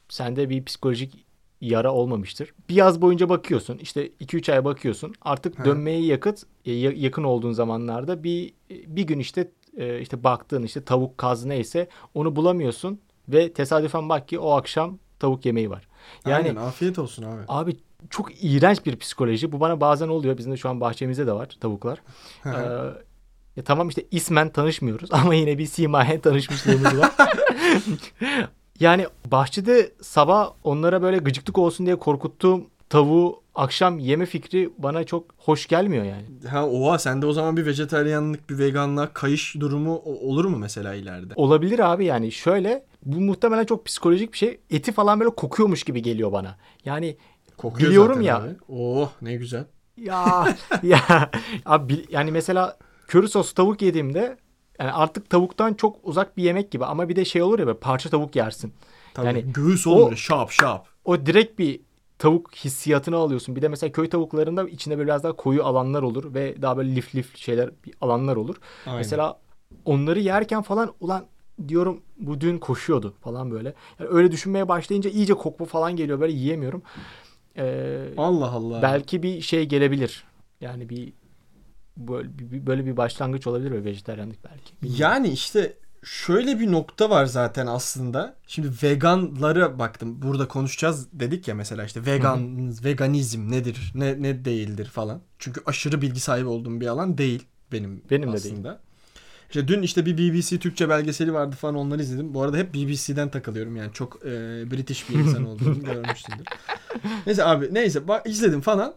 sende 0.10 0.50
bir 0.50 0.66
psikolojik 0.66 1.26
yara 1.62 1.94
olmamıştır. 1.94 2.54
Bir 2.70 2.76
yaz 2.76 3.02
boyunca 3.02 3.30
bakıyorsun. 3.30 3.78
işte 3.78 4.08
2-3 4.08 4.54
ay 4.54 4.66
bakıyorsun. 4.66 5.14
Artık 5.22 5.60
He. 5.60 5.66
dönmeye 5.66 6.06
yakıt 6.06 6.44
e, 6.66 6.72
yakın 6.74 7.24
olduğun 7.24 7.52
zamanlarda 7.52 8.24
bir 8.24 8.54
bir 8.70 9.04
gün 9.04 9.20
işte 9.20 9.52
e, 9.78 10.02
işte 10.02 10.24
baktığın 10.24 10.64
işte 10.64 10.84
tavuk 10.84 11.18
kaz 11.18 11.46
neyse 11.46 11.88
onu 12.14 12.36
bulamıyorsun 12.36 13.00
ve 13.30 13.54
tesadüfen 13.54 14.10
bak 14.10 14.28
ki 14.28 14.40
o 14.40 14.52
akşam 14.52 14.98
tavuk 15.20 15.46
yemeği 15.46 15.70
var. 15.70 15.88
Yani 16.26 16.36
Aynen, 16.36 16.56
afiyet 16.56 17.00
olsun 17.00 17.24
abi. 17.24 17.42
Abi 17.48 17.78
çok 18.10 18.44
iğrenç 18.44 18.86
bir 18.86 18.96
psikoloji. 18.96 19.52
Bu 19.52 19.60
bana 19.60 19.82
bazen 19.82 20.08
oluyor. 20.08 20.38
Bizim 20.38 20.52
de 20.52 20.58
şu 20.58 20.70
an 20.70 20.82
bahçemizde 20.82 21.28
de 21.28 21.34
var 21.34 21.58
tavuklar. 21.62 22.02
ee, 22.46 22.50
ya 23.56 23.64
tamam 23.66 23.90
işte 23.90 24.06
ismen 24.12 24.50
tanışmıyoruz 24.50 25.10
ama 25.14 25.36
yine 25.36 25.58
bir 25.58 25.66
simayen 25.66 26.20
tanışmışlığımız 26.20 26.98
var. 26.98 27.12
Yani 28.80 29.08
bahçede 29.26 29.92
sabah 30.02 30.52
onlara 30.64 31.02
böyle 31.02 31.18
gıcıklık 31.18 31.58
olsun 31.58 31.86
diye 31.86 31.96
korkuttuğum 31.96 32.62
tavuğu 32.90 33.44
akşam 33.56 34.00
yeme 34.00 34.26
fikri 34.26 34.70
bana 34.78 35.04
çok 35.04 35.26
hoş 35.38 35.68
gelmiyor 35.68 36.06
yani. 36.06 36.26
Ha 36.50 36.66
oha 36.68 37.00
sende 37.00 37.26
o 37.26 37.34
zaman 37.34 37.58
bir 37.58 37.66
vejeteryanlık, 37.66 38.50
bir 38.50 38.58
veganlığa 38.58 39.14
kayış 39.14 39.56
durumu 39.60 39.96
olur 40.00 40.46
mu 40.46 40.58
mesela 40.58 40.94
ileride? 40.94 41.34
Olabilir 41.36 41.80
abi 41.80 42.06
yani 42.06 42.32
şöyle 42.32 42.84
bu 43.06 43.22
muhtemelen 43.22 43.66
çok 43.66 43.86
psikolojik 43.86 44.34
bir 44.34 44.38
şey. 44.38 44.60
Eti 44.70 44.92
falan 44.92 45.20
böyle 45.20 45.30
kokuyormuş 45.30 45.84
gibi 45.84 46.02
geliyor 46.02 46.32
bana. 46.32 46.58
Yani 46.86 47.18
Kokuyor 47.58 47.90
biliyorum 47.90 48.22
ya. 48.22 48.38
Abi. 48.38 48.56
Oh 48.70 49.12
ne 49.22 49.36
güzel. 49.36 49.66
Ya 49.98 50.56
ya 50.84 51.32
abi 51.66 52.06
yani 52.10 52.32
mesela 52.32 52.78
köri 53.08 53.28
sos 53.28 53.54
tavuk 53.54 53.82
yediğimde 53.82 54.38
yani 54.80 54.92
artık 54.92 55.30
tavuktan 55.30 55.74
çok 55.74 55.98
uzak 56.04 56.38
bir 56.38 56.44
yemek 56.44 56.72
gibi 56.72 56.86
ama 56.86 57.10
bir 57.10 57.16
de 57.16 57.26
şey 57.26 57.42
olur 57.42 57.60
ya 57.60 57.68
böyle 57.68 57.78
parça 57.80 58.10
tavuk 58.10 58.36
yersin. 58.36 58.74
Tabii, 59.14 59.26
yani 59.28 59.46
göğüs 59.54 59.88
olur 59.88 60.16
şap 60.16 60.52
şap. 60.52 60.88
O 61.06 61.26
direkt 61.26 61.60
bir 61.60 61.82
tavuk 62.20 62.56
hissiyatını 62.56 63.16
alıyorsun. 63.16 63.56
Bir 63.56 63.62
de 63.62 63.68
mesela 63.68 63.92
köy 63.92 64.10
tavuklarında 64.10 64.70
içinde 64.70 64.98
böyle 64.98 65.08
biraz 65.08 65.24
daha 65.24 65.34
koyu 65.34 65.66
alanlar 65.66 66.02
olur 66.02 66.34
ve 66.34 66.62
daha 66.62 66.78
böyle 66.78 66.96
lif 66.96 67.16
lif 67.16 67.38
şeyler 67.38 67.70
alanlar 68.02 68.36
olur. 68.36 68.56
Aynen. 68.86 68.98
Mesela 68.98 69.40
onları 69.86 70.20
yerken 70.20 70.62
falan 70.62 70.94
ulan 71.00 71.26
diyorum 71.68 72.02
bu 72.18 72.42
dün 72.42 72.58
koşuyordu 72.58 73.14
falan 73.22 73.52
böyle. 73.52 73.74
Yani 74.00 74.10
öyle 74.10 74.32
düşünmeye 74.32 74.68
başlayınca 74.68 75.10
iyice 75.10 75.34
kokma 75.34 75.66
falan 75.66 75.96
geliyor 75.96 76.20
böyle 76.20 76.34
yiyemiyorum. 76.34 76.82
Ee, 77.58 78.10
Allah 78.18 78.52
Allah. 78.52 78.82
Belki 78.82 79.24
bir 79.24 79.42
şey 79.42 79.66
gelebilir. 79.66 80.24
Yani 80.62 80.90
bir 80.90 81.14
böyle 81.98 82.40
bir, 82.40 82.68
böyle 82.68 82.86
bir 82.86 82.98
başlangıç 82.98 83.48
olabilir 83.48 83.72
mi 83.72 83.86
vejetaryenlik 83.86 84.44
belki? 84.44 84.74
Bilmiyorum. 84.82 85.02
Yani 85.02 85.28
işte 85.28 85.78
şöyle 86.04 86.60
bir 86.60 86.72
nokta 86.72 87.10
var 87.10 87.26
zaten 87.26 87.68
aslında. 87.68 88.36
Şimdi 88.48 88.70
veganlara 88.84 89.80
baktım. 89.80 90.22
Burada 90.22 90.48
konuşacağız 90.48 91.08
dedik 91.14 91.48
ya 91.48 91.56
mesela 91.56 91.86
işte 91.86 92.06
vegan 92.06 92.72
veganizm 92.84 93.52
nedir, 93.52 93.92
ne 93.96 94.22
ne 94.22 94.46
değildir 94.46 94.86
falan. 94.86 95.22
Çünkü 95.40 95.62
aşırı 95.66 96.02
bilgi 96.02 96.20
sahibi 96.20 96.48
olduğum 96.48 96.82
bir 96.82 96.88
alan 96.88 97.18
değil 97.18 97.48
benim 97.72 98.02
benim 98.12 98.30
aslında. 98.30 98.60
de 98.60 98.64
değil. 98.64 98.78
İşte 99.50 99.68
dün 99.68 99.82
işte 99.82 100.06
bir 100.06 100.18
BBC 100.18 100.60
Türkçe 100.60 100.90
belgeseli 100.90 101.34
vardı 101.34 101.56
falan 101.56 101.76
onları 101.76 102.02
izledim. 102.02 102.34
Bu 102.34 102.44
arada 102.44 102.58
hep 102.58 102.74
BBC'den 102.74 103.32
takılıyorum 103.32 103.76
yani 103.76 103.94
çok 103.94 104.26
e, 104.26 104.30
British 104.72 105.10
bir 105.10 105.16
insan 105.16 105.46
olduğumu 105.46 105.84
görmüşsündür. 105.86 106.46
Neyse 107.26 107.46
abi 107.46 107.70
neyse 107.72 108.08
bak 108.08 108.28
izledim 108.28 108.62
falan. 108.62 108.94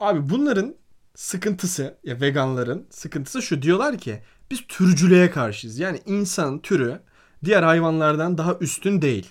Abi 0.00 0.30
bunların 0.30 0.74
sıkıntısı 1.14 1.98
ya 2.04 2.20
veganların 2.20 2.86
sıkıntısı 2.90 3.42
şu 3.42 3.62
diyorlar 3.62 3.98
ki 3.98 4.22
biz 4.50 4.60
türcülüğe 4.68 5.30
karşıyız. 5.30 5.78
Yani 5.78 6.00
insan 6.06 6.62
türü 6.62 7.00
diğer 7.44 7.62
hayvanlardan 7.62 8.38
daha 8.38 8.54
üstün 8.60 9.02
değil. 9.02 9.30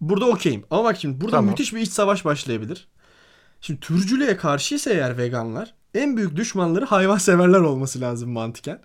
Burada 0.00 0.24
okeyim. 0.24 0.64
Ama 0.70 0.84
bak 0.84 0.96
şimdi 1.00 1.20
burada 1.20 1.36
Tamam. 1.36 1.50
müthiş 1.50 1.74
bir 1.74 1.80
iç 1.80 1.90
savaş 1.90 2.24
başlayabilir. 2.24 2.88
Şimdi 3.60 3.80
türcülüğe 3.80 4.36
karşıysa 4.36 4.90
eğer 4.90 5.18
veganlar 5.18 5.74
en 5.94 6.16
büyük 6.16 6.36
düşmanları 6.36 6.84
hayvanseverler 6.84 7.60
olması 7.60 8.00
lazım 8.00 8.30
mantıken. 8.30 8.80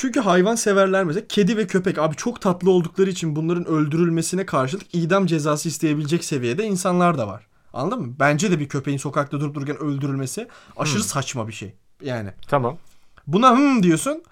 Çünkü 0.00 0.20
hayvanseverler 0.20 1.04
mesela 1.04 1.26
kedi 1.28 1.56
ve 1.56 1.66
köpek 1.66 1.98
abi 1.98 2.16
çok 2.16 2.40
tatlı 2.40 2.70
oldukları 2.70 3.10
için 3.10 3.36
bunların 3.36 3.64
öldürülmesine 3.64 4.46
karşılık 4.46 4.94
idam 4.94 5.26
cezası 5.26 5.68
isteyebilecek 5.68 6.24
seviyede 6.24 6.64
insanlar 6.64 7.18
da 7.18 7.28
var. 7.28 7.46
Anladın 7.72 8.00
mı? 8.00 8.14
Bence 8.18 8.50
de 8.50 8.60
bir 8.60 8.68
köpeğin 8.68 8.98
sokakta 8.98 9.40
durup 9.40 9.54
dururken 9.54 9.78
öldürülmesi 9.78 10.48
aşırı 10.76 11.02
saçma 11.02 11.48
bir 11.48 11.52
şey. 11.52 11.74
Yani 12.02 12.30
Tamam. 12.48 12.78
buna 13.26 13.50
hım 13.50 13.82
diyorsun. 13.82 14.22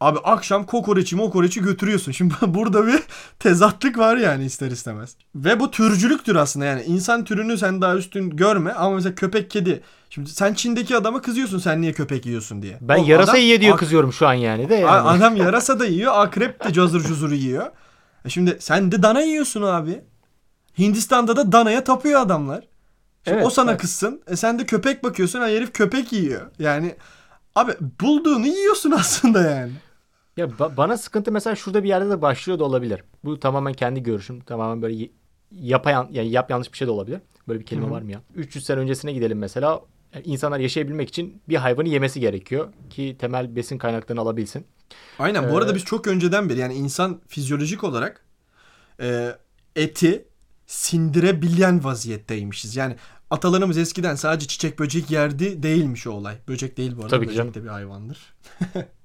Abi 0.00 0.18
akşam 0.18 0.66
kokoreçi 0.66 1.16
mokoreçi 1.16 1.62
götürüyorsun. 1.62 2.12
Şimdi 2.12 2.34
burada 2.46 2.86
bir 2.86 3.00
tezatlık 3.38 3.98
var 3.98 4.16
yani 4.16 4.44
ister 4.44 4.70
istemez. 4.70 5.16
Ve 5.34 5.60
bu 5.60 5.70
türcülüktür 5.70 6.36
aslında 6.36 6.64
yani. 6.66 6.82
insan 6.82 7.24
türünü 7.24 7.58
sen 7.58 7.80
daha 7.82 7.96
üstün 7.96 8.30
görme 8.30 8.72
ama 8.72 8.94
mesela 8.96 9.14
köpek 9.14 9.50
kedi. 9.50 9.82
Şimdi 10.10 10.30
sen 10.30 10.54
Çin'deki 10.54 10.96
adama 10.96 11.22
kızıyorsun 11.22 11.58
sen 11.58 11.80
niye 11.80 11.92
köpek 11.92 12.26
yiyorsun 12.26 12.62
diye. 12.62 12.78
Ben 12.80 12.98
O 12.98 13.04
yarasa 13.06 13.32
adam 13.32 13.40
yiye 13.42 13.60
diyor 13.60 13.72
ak- 13.74 13.78
kızıyorum 13.80 14.12
şu 14.12 14.26
an 14.28 14.32
yani 14.32 14.68
de 14.68 14.74
yani. 14.74 14.90
Adam 14.90 15.36
yarasa 15.46 15.80
da 15.80 15.86
yiyor, 15.86 16.12
akrep 16.16 16.64
de 16.64 16.72
cazır 16.72 17.00
cuzur 17.00 17.32
yiyor. 17.32 17.66
E 18.24 18.28
şimdi 18.28 18.56
sen 18.60 18.92
de 18.92 19.02
dana 19.02 19.20
yiyorsun 19.20 19.62
abi. 19.62 20.00
Hindistan'da 20.78 21.36
da 21.36 21.52
danaya 21.52 21.84
tapıyor 21.84 22.20
adamlar. 22.20 22.64
Şimdi 23.24 23.36
Evet, 23.36 23.46
o 23.46 23.50
sana 23.50 23.70
evet. 23.70 23.80
kızsın. 23.80 24.22
E 24.28 24.36
sen 24.36 24.58
de 24.58 24.66
köpek 24.66 25.04
bakıyorsun, 25.04 25.40
ha 25.40 25.46
herif 25.46 25.72
köpek 25.72 26.12
yiyor. 26.12 26.40
Yani 26.58 26.94
abi 27.54 27.72
bulduğunu 28.00 28.46
yiyorsun 28.46 28.90
aslında 28.98 29.42
yani. 29.50 29.72
Ya 30.38 30.46
ba- 30.46 30.76
bana 30.76 30.96
sıkıntı 30.96 31.32
mesela 31.32 31.56
şurada 31.56 31.84
bir 31.84 31.88
yerde 31.88 32.10
de 32.10 32.22
başlıyor 32.22 32.58
da 32.58 32.64
olabilir. 32.64 33.04
Bu 33.24 33.40
tamamen 33.40 33.72
kendi 33.72 34.02
görüşüm. 34.02 34.40
Tamamen 34.40 34.82
böyle 34.82 35.08
yapayan 35.52 36.08
yani 36.10 36.30
yap 36.30 36.50
yanlış 36.50 36.72
bir 36.72 36.76
şey 36.78 36.86
de 36.86 36.90
olabilir. 36.90 37.20
Böyle 37.48 37.60
bir 37.60 37.66
kelime 37.66 37.86
Hı 37.86 37.90
hı. 37.90 37.94
var 37.94 38.02
mı 38.02 38.12
ya? 38.12 38.22
300 38.34 38.64
sene 38.66 38.80
öncesine 38.80 39.12
gidelim 39.12 39.38
mesela. 39.38 39.80
Yani 40.14 40.24
insanlar 40.24 40.58
yaşayabilmek 40.58 41.08
için 41.08 41.42
bir 41.48 41.56
hayvanı 41.56 41.88
yemesi 41.88 42.20
gerekiyor 42.20 42.68
ki 42.90 43.16
temel 43.18 43.56
besin 43.56 43.78
kaynaklarını 43.78 44.20
alabilsin. 44.20 44.66
Aynen 45.18 45.50
bu 45.50 45.56
arada 45.56 45.72
Ee, 45.72 45.74
biz 45.74 45.84
çok 45.84 46.06
önceden 46.06 46.48
beri 46.48 46.58
yani 46.58 46.74
insan 46.74 47.20
fizyolojik 47.26 47.84
olarak 47.84 48.24
e, 49.00 49.36
eti 49.76 50.24
sindirebilen 50.66 51.84
vaziyetteymişiz. 51.84 52.76
Yani 52.76 52.96
atalarımız 53.30 53.78
eskiden 53.78 54.14
sadece 54.14 54.46
çiçek 54.46 54.78
böcek 54.78 55.10
yerdi 55.10 55.62
değilmiş 55.62 56.06
o 56.06 56.10
olay. 56.10 56.34
Böcek 56.48 56.76
değil 56.76 56.92
bu 56.96 57.00
arada. 57.00 57.08
Tabii 57.08 57.24
ki 57.26 57.30
böcek 57.30 57.38
canım. 57.38 57.54
de 57.54 57.62
bir 57.64 57.68
hayvandır. 57.68 58.34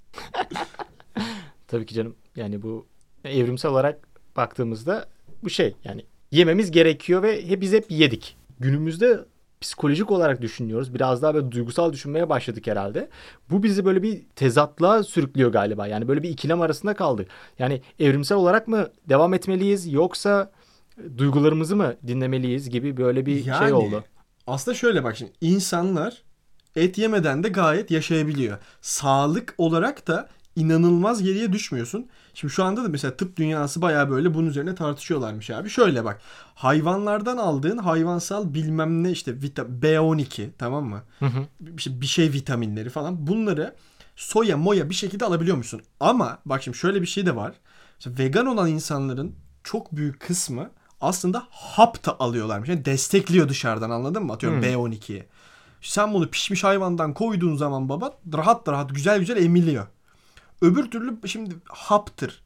Tabii 1.73 1.85
ki 1.85 1.95
canım. 1.95 2.15
Yani 2.35 2.61
bu 2.61 2.85
evrimsel 3.25 3.71
olarak 3.71 4.07
baktığımızda 4.37 5.05
bu 5.43 5.49
şey 5.49 5.75
yani 5.83 6.05
yememiz 6.31 6.71
gerekiyor 6.71 7.23
ve 7.23 7.47
hep 7.47 7.61
biz 7.61 7.73
hep 7.73 7.91
yedik. 7.91 8.37
Günümüzde 8.59 9.19
psikolojik 9.61 10.11
olarak 10.11 10.41
düşünüyoruz. 10.41 10.93
Biraz 10.93 11.21
daha 11.21 11.33
böyle 11.33 11.51
duygusal 11.51 11.93
düşünmeye 11.93 12.29
başladık 12.29 12.67
herhalde. 12.67 13.09
Bu 13.49 13.63
bizi 13.63 13.85
böyle 13.85 14.03
bir 14.03 14.21
tezatlığa 14.35 15.03
sürüklüyor 15.03 15.51
galiba. 15.51 15.87
Yani 15.87 16.07
böyle 16.07 16.23
bir 16.23 16.29
ikilem 16.29 16.61
arasında 16.61 16.93
kaldık. 16.93 17.27
Yani 17.59 17.81
evrimsel 17.99 18.37
olarak 18.37 18.67
mı 18.67 18.87
devam 19.09 19.33
etmeliyiz 19.33 19.93
yoksa 19.93 20.51
duygularımızı 21.17 21.75
mı 21.75 21.95
dinlemeliyiz 22.07 22.69
gibi 22.69 22.97
böyle 22.97 23.25
bir 23.25 23.45
Yani, 23.45 23.59
şey 23.59 23.73
oldu. 23.73 24.03
Aslında 24.47 24.75
şöyle 24.75 25.03
bak 25.03 25.17
şimdi 25.17 25.31
insanlar 25.41 26.23
et 26.75 26.97
yemeden 26.97 27.43
de 27.43 27.49
gayet 27.49 27.91
yaşayabiliyor. 27.91 28.57
Sağlık 28.81 29.55
olarak 29.57 30.07
da 30.07 30.29
inanılmaz 30.55 31.23
geriye 31.23 31.53
düşmüyorsun. 31.53 32.07
Şimdi 32.33 32.53
şu 32.53 32.63
anda 32.63 32.83
da 32.83 32.87
mesela 32.87 33.17
tıp 33.17 33.37
dünyası 33.37 33.81
bayağı 33.81 34.09
böyle 34.09 34.33
bunun 34.33 34.47
üzerine 34.47 34.75
tartışıyorlarmış 34.75 35.49
abi. 35.49 35.69
Şöyle 35.69 36.03
bak 36.05 36.21
hayvanlardan 36.55 37.37
aldığın 37.37 37.77
hayvansal 37.77 38.53
bilmem 38.53 39.03
ne 39.03 39.11
işte 39.11 39.31
vita- 39.31 39.81
B12 39.81 40.49
tamam 40.57 40.85
mı? 40.85 41.01
Hı 41.19 41.25
hı. 41.25 41.45
bir 41.59 41.81
şey, 41.81 42.01
bir 42.01 42.05
şey 42.05 42.31
vitaminleri 42.33 42.89
falan 42.89 43.27
bunları 43.27 43.75
soya 44.15 44.57
moya 44.57 44.89
bir 44.89 44.95
şekilde 44.95 45.25
alabiliyor 45.25 45.57
musun? 45.57 45.81
Ama 45.99 46.39
bak 46.45 46.63
şimdi 46.63 46.77
şöyle 46.77 47.01
bir 47.01 47.07
şey 47.07 47.25
de 47.25 47.35
var. 47.35 47.53
Mesela 47.99 48.17
vegan 48.17 48.45
olan 48.45 48.69
insanların 48.69 49.35
çok 49.63 49.95
büyük 49.95 50.19
kısmı 50.19 50.69
aslında 51.01 51.43
hap 51.49 52.05
da 52.05 52.19
alıyorlarmış. 52.19 52.69
Yani 52.69 52.85
destekliyor 52.85 53.49
dışarıdan 53.49 53.89
anladın 53.89 54.23
mı? 54.23 54.33
Atıyorum 54.33 54.61
Hmm. 54.61 54.67
B12'yi. 54.69 55.25
Sen 55.81 56.13
bunu 56.13 56.27
pişmiş 56.29 56.63
hayvandan 56.63 57.13
koyduğun 57.13 57.55
zaman 57.55 57.89
baba 57.89 58.13
rahat 58.33 58.67
rahat 58.67 58.95
güzel 58.95 59.19
güzel 59.19 59.37
emiliyor. 59.37 59.87
Öbür 60.63 60.91
türlü 60.91 61.27
şimdi 61.27 61.55
haptır. 61.69 62.43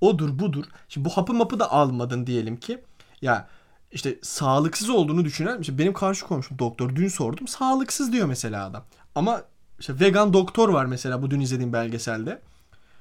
Odur 0.00 0.38
budur. 0.38 0.64
Şimdi 0.88 1.04
bu 1.04 1.10
hapı 1.10 1.34
mapı 1.34 1.60
da 1.60 1.72
almadın 1.72 2.26
diyelim 2.26 2.56
ki. 2.56 2.82
Ya 3.22 3.48
işte 3.92 4.18
sağlıksız 4.22 4.90
olduğunu 4.90 5.24
düşünen 5.24 5.60
işte 5.60 5.78
benim 5.78 5.92
karşı 5.92 6.26
komşum 6.26 6.58
doktor 6.58 6.96
dün 6.96 7.08
sordum 7.08 7.48
sağlıksız 7.48 8.12
diyor 8.12 8.26
mesela 8.26 8.66
adam. 8.66 8.84
Ama 9.14 9.42
işte 9.80 10.00
vegan 10.00 10.32
doktor 10.32 10.68
var 10.68 10.86
mesela 10.86 11.22
bu 11.22 11.30
dün 11.30 11.40
izlediğim 11.40 11.72
belgeselde. 11.72 12.42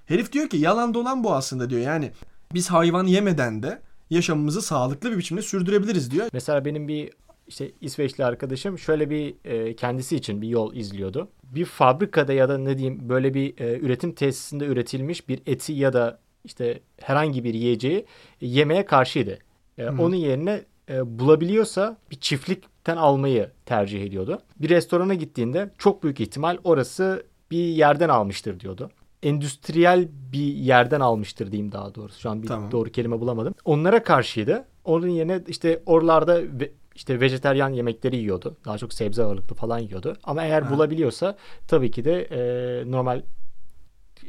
Herif 0.05 0.31
diyor 0.31 0.49
ki 0.49 0.57
yalan 0.57 0.93
dolan 0.93 1.23
bu 1.23 1.35
aslında 1.35 1.69
diyor. 1.69 1.81
Yani 1.81 2.11
biz 2.53 2.71
hayvan 2.71 3.05
yemeden 3.05 3.63
de 3.63 3.81
yaşamımızı 4.09 4.61
sağlıklı 4.61 5.11
bir 5.11 5.17
biçimde 5.17 5.41
sürdürebiliriz 5.41 6.11
diyor. 6.11 6.27
Mesela 6.33 6.65
benim 6.65 6.87
bir 6.87 7.11
işte 7.47 7.71
İsveçli 7.81 8.25
arkadaşım 8.25 8.79
şöyle 8.79 9.09
bir 9.09 9.35
e, 9.45 9.75
kendisi 9.75 10.15
için 10.15 10.41
bir 10.41 10.47
yol 10.47 10.75
izliyordu. 10.75 11.27
Bir 11.43 11.65
fabrikada 11.65 12.33
ya 12.33 12.49
da 12.49 12.57
ne 12.57 12.77
diyeyim 12.77 13.09
böyle 13.09 13.33
bir 13.33 13.59
e, 13.59 13.79
üretim 13.79 14.11
tesisinde 14.11 14.65
üretilmiş 14.65 15.29
bir 15.29 15.41
eti 15.45 15.73
ya 15.73 15.93
da 15.93 16.19
işte 16.43 16.79
herhangi 17.01 17.43
bir 17.43 17.53
yiyeceği 17.53 18.05
yemeye 18.41 18.85
karşıydı. 18.85 19.39
E, 19.77 19.83
Hı. 19.83 20.01
onun 20.01 20.15
yerine 20.15 20.61
e, 20.89 21.19
bulabiliyorsa 21.19 21.97
bir 22.11 22.15
çiftlikten 22.15 22.97
almayı 22.97 23.51
tercih 23.65 24.03
ediyordu. 24.03 24.41
Bir 24.59 24.69
restorana 24.69 25.13
gittiğinde 25.13 25.71
çok 25.77 26.03
büyük 26.03 26.19
ihtimal 26.19 26.57
orası 26.63 27.23
bir 27.51 27.65
yerden 27.65 28.09
almıştır 28.09 28.59
diyordu. 28.59 28.89
Endüstriyel 29.23 30.07
bir 30.33 30.53
yerden 30.53 30.99
almıştır 30.99 31.51
diyeyim 31.51 31.71
daha 31.71 31.95
doğrusu. 31.95 32.19
Şu 32.19 32.29
an 32.29 32.43
bir 32.43 32.47
Tamam. 32.47 32.71
doğru 32.71 32.89
kelime 32.89 33.19
bulamadım. 33.19 33.53
Onlara 33.65 34.03
karşıydı. 34.03 34.65
Onun 34.85 35.07
yerine 35.07 35.41
işte 35.47 35.83
oralarda 35.85 36.59
işte 36.95 37.19
vejeteryan 37.21 37.69
yemekleri 37.69 38.15
yiyordu. 38.15 38.57
Daha 38.65 38.77
çok 38.77 38.93
sebze 38.93 39.23
ağırlıklı 39.23 39.55
falan 39.55 39.79
yiyordu. 39.79 40.17
Ama 40.23 40.43
eğer 40.43 40.61
Ha. 40.61 40.69
bulabiliyorsa 40.73 41.37
tabii 41.67 41.91
ki 41.91 42.05
de 42.05 42.21
e, 42.31 42.91
normal 42.91 43.21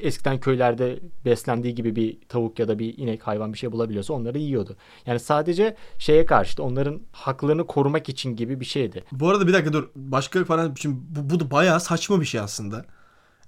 eskiden 0.00 0.40
köylerde 0.40 0.98
beslendiği 1.24 1.74
gibi 1.74 1.96
bir 1.96 2.18
tavuk 2.28 2.58
ya 2.58 2.68
da 2.68 2.78
bir 2.78 2.98
inek 2.98 3.22
hayvan 3.26 3.52
bir 3.52 3.58
şey 3.58 3.72
bulabiliyorsa 3.72 4.14
onları 4.14 4.38
yiyordu. 4.38 4.76
Yani 5.06 5.20
sadece 5.20 5.76
şeye 5.98 6.26
karşı 6.26 6.62
onların 6.62 7.00
haklarını 7.12 7.66
korumak 7.66 8.08
için 8.08 8.36
gibi 8.36 8.60
bir 8.60 8.64
şeydi. 8.64 9.04
Bu 9.12 9.28
arada 9.28 9.46
bir 9.46 9.52
dakika 9.52 9.72
dur. 9.72 9.88
Başka 9.96 10.44
falan 10.44 10.74
şimdi 10.78 10.96
bu, 11.08 11.30
bu 11.34 11.40
da 11.40 11.50
bayağı 11.50 11.80
saçma 11.80 12.20
bir 12.20 12.26
şey 12.26 12.40
aslında. 12.40 12.76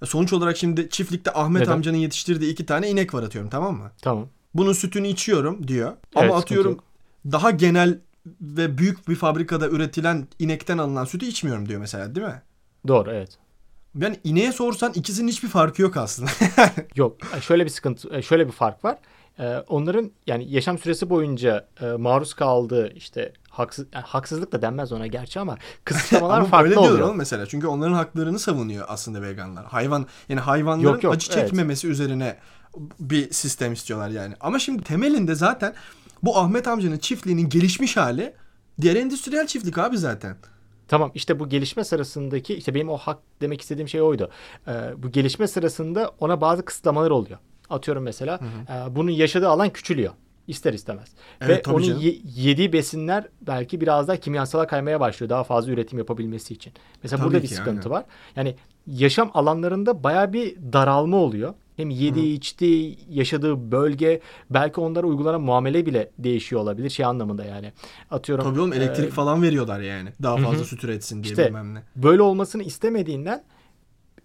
Ya 0.01 0.07
Sonuç 0.07 0.33
olarak 0.33 0.57
şimdi 0.57 0.89
çiftlikte 0.89 1.33
Ahmet 1.33 1.61
Neden? 1.61 1.71
amcanın 1.71 1.97
yetiştirdiği 1.97 2.51
iki 2.51 2.65
tane 2.65 2.89
inek 2.89 3.13
var 3.13 3.23
atıyorum 3.23 3.49
tamam 3.49 3.77
mı? 3.77 3.91
Tamam. 4.01 4.27
Bunun 4.53 4.73
sütünü 4.73 5.07
içiyorum 5.07 5.67
diyor. 5.67 5.93
Ama 6.15 6.25
Evet, 6.25 6.35
atıyorum 6.35 6.79
daha 7.31 7.51
genel 7.51 7.99
ve 8.41 8.77
büyük 8.77 9.07
bir 9.07 9.15
fabrikada 9.15 9.67
üretilen 9.67 10.27
inekten 10.39 10.77
alınan 10.77 11.05
sütü 11.05 11.25
içmiyorum 11.25 11.69
diyor 11.69 11.79
mesela 11.79 12.15
değil 12.15 12.27
mi? 12.27 12.41
Doğru 12.87 13.11
evet. 13.11 13.37
Yani 13.95 14.19
ineğe 14.23 14.51
sorsan 14.51 14.91
ikisinin 14.95 15.27
hiçbir 15.27 15.47
farkı 15.47 15.81
yok 15.81 15.97
aslında. 15.97 16.31
Yok 16.95 17.17
şöyle 17.41 17.65
bir 17.65 17.69
sıkıntı 17.69 18.23
şöyle 18.23 18.47
bir 18.47 18.51
fark 18.51 18.85
var. 18.85 18.97
Ee, 19.39 19.57
onların 19.67 20.11
yani 20.27 20.51
yaşam 20.51 20.77
süresi 20.77 21.09
boyunca 21.09 21.67
e, 21.81 21.85
maruz 21.85 22.33
kaldığı 22.33 22.93
işte 22.93 23.33
haksız 23.49 23.85
yani 23.93 24.05
haksızlık 24.05 24.51
da 24.51 24.61
denmez 24.61 24.91
ona 24.91 25.07
gerçi 25.07 25.39
ama 25.39 25.57
kısıtlamalar 25.85 26.37
Ama 26.39 26.47
farklı 26.47 26.69
öyle 26.69 26.79
oluyor. 26.79 27.07
oğlum 27.07 27.17
mesela. 27.17 27.45
Çünkü 27.45 27.67
onların 27.67 27.93
haklarını 27.93 28.39
savunuyor 28.39 28.85
aslında 28.89 29.21
veganlar. 29.21 29.65
Hayvan 29.65 30.05
yani 30.29 30.39
hayvanların 30.41 30.93
Yok, 30.93 31.03
yok, 31.03 31.13
acı 31.13 31.31
evet. 31.33 31.43
çekmemesi 31.43 31.87
üzerine 31.87 32.37
bir 32.99 33.33
sistem 33.33 33.73
istiyorlar 33.73 34.09
yani. 34.09 34.33
Ama 34.39 34.59
şimdi 34.59 34.83
temelinde 34.83 35.35
zaten 35.35 35.73
bu 36.23 36.37
Ahmet 36.37 36.67
amcanın 36.67 36.97
çiftliğinin 36.97 37.49
gelişmiş 37.49 37.97
hali 37.97 38.33
diğer 38.81 38.95
endüstriyel 38.95 39.47
çiftlik 39.47 39.77
abi 39.77 39.97
zaten. 39.97 40.35
Tamam 40.87 41.11
işte 41.15 41.39
bu 41.39 41.49
gelişme 41.49 41.83
sırasındaki 41.83 42.55
işte 42.55 42.75
benim 42.75 42.89
o 42.89 42.97
hak 42.97 43.19
demek 43.41 43.61
istediğim 43.61 43.87
şey 43.89 44.01
oydu. 44.01 44.29
Ee, 44.67 44.71
bu 44.97 45.11
gelişme 45.11 45.47
sırasında 45.47 46.11
ona 46.19 46.41
bazı 46.41 46.65
kısıtlamalar 46.65 47.11
oluyor. 47.11 47.39
Atıyorum 47.69 48.03
mesela 48.03 48.39
e, 48.69 48.95
bunun 48.95 49.11
yaşadığı 49.11 49.49
alan 49.49 49.69
küçülüyor. 49.69 50.13
İster 50.47 50.73
istemez. 50.73 51.07
Evet, 51.41 51.67
Ve 51.67 51.71
onun 51.71 51.83
canım. 51.83 52.01
ye- 52.01 52.17
yediği 52.35 52.73
besinler 52.73 53.27
belki 53.41 53.81
biraz 53.81 54.07
daha 54.07 54.17
kimyasala 54.17 54.67
kaymaya 54.67 54.99
başlıyor. 54.99 55.29
Daha 55.29 55.43
fazla 55.43 55.71
üretim 55.71 55.99
yapabilmesi 55.99 56.53
için. 56.53 56.73
Mesela 57.03 57.17
Tabii 57.19 57.27
burada 57.31 57.43
bir 57.43 57.47
ki, 57.47 57.55
sıkıntı 57.55 57.79
aynen. 57.79 57.89
var. 57.91 58.05
Yani 58.35 58.55
yaşam 58.87 59.31
alanlarında 59.33 60.03
baya 60.03 60.33
bir 60.33 60.55
daralma 60.73 61.17
oluyor. 61.17 61.53
Hem 61.79 61.89
yediği, 61.89 62.37
içtiği, 62.37 62.99
yaşadığı 63.09 63.71
bölge 63.71 64.21
belki 64.49 64.81
onlara 64.81 65.07
uygulanan 65.07 65.41
muamele 65.41 65.85
bile 65.85 66.11
değişiyor 66.17 66.61
olabilir. 66.61 66.89
Şey 66.89 67.05
anlamında 67.05 67.45
yani. 67.45 67.73
Atıyorum. 68.11 68.45
Tabii 68.45 68.59
oğlum 68.59 68.73
elektrik 68.73 69.07
e, 69.07 69.11
falan 69.11 69.41
veriyorlar 69.43 69.79
yani. 69.79 70.09
Daha 70.23 70.37
Hı 70.37 70.41
hı. 70.41 70.45
fazla 70.45 70.63
süt 70.63 70.83
üretsin 70.83 71.23
diye 71.23 71.31
İşte 71.31 71.45
bilmem 71.47 71.73
ne. 71.75 71.83
böyle 71.95 72.21
olmasını 72.21 72.63
istemediğinden 72.63 73.43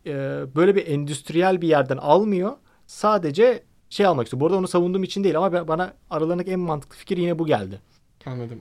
e, 0.06 0.12
böyle 0.56 0.74
bir 0.76 0.86
endüstriyel 0.86 1.60
bir 1.60 1.68
yerden 1.68 1.96
almıyor. 1.96 2.52
Sadece 2.86 3.62
şey 3.90 4.06
almak 4.06 4.26
istiyor. 4.26 4.40
Bu 4.40 4.46
arada 4.46 4.56
onu 4.58 4.68
savunduğum 4.68 5.02
için 5.02 5.24
değil 5.24 5.36
ama 5.36 5.68
bana 5.68 5.92
aralarındaki 6.10 6.50
en 6.50 6.60
mantıklı 6.60 6.96
fikir 6.96 7.16
yine 7.16 7.38
bu 7.38 7.46
geldi. 7.46 7.80
Anladım. 8.26 8.60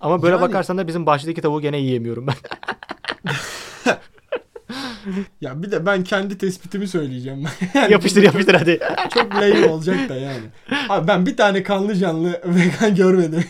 Ama 0.00 0.22
böyle 0.22 0.34
Yani- 0.34 0.42
bakarsan 0.42 0.78
da 0.78 0.86
bizim 0.88 1.06
bahçedeki 1.06 1.40
tavuğu 1.40 1.60
gene 1.60 1.78
yiyemiyorum 1.78 2.26
ben. 2.26 2.34
Ya 5.40 5.62
bir 5.62 5.70
de 5.70 5.86
ben 5.86 6.04
kendi 6.04 6.38
tespitimi 6.38 6.88
söyleyeceğim. 6.88 7.44
Yani 7.74 7.92
yapıştır 7.92 8.22
yapıştır 8.22 8.54
hadi. 8.54 8.78
Çok 9.14 9.34
lame 9.34 9.66
olacak 9.68 10.08
da 10.08 10.14
yani. 10.16 10.42
Abi 10.88 11.08
ben 11.08 11.26
bir 11.26 11.36
tane 11.36 11.62
kanlı 11.62 11.94
canlı 11.94 12.40
vegan 12.44 12.94
görmedim. 12.94 13.44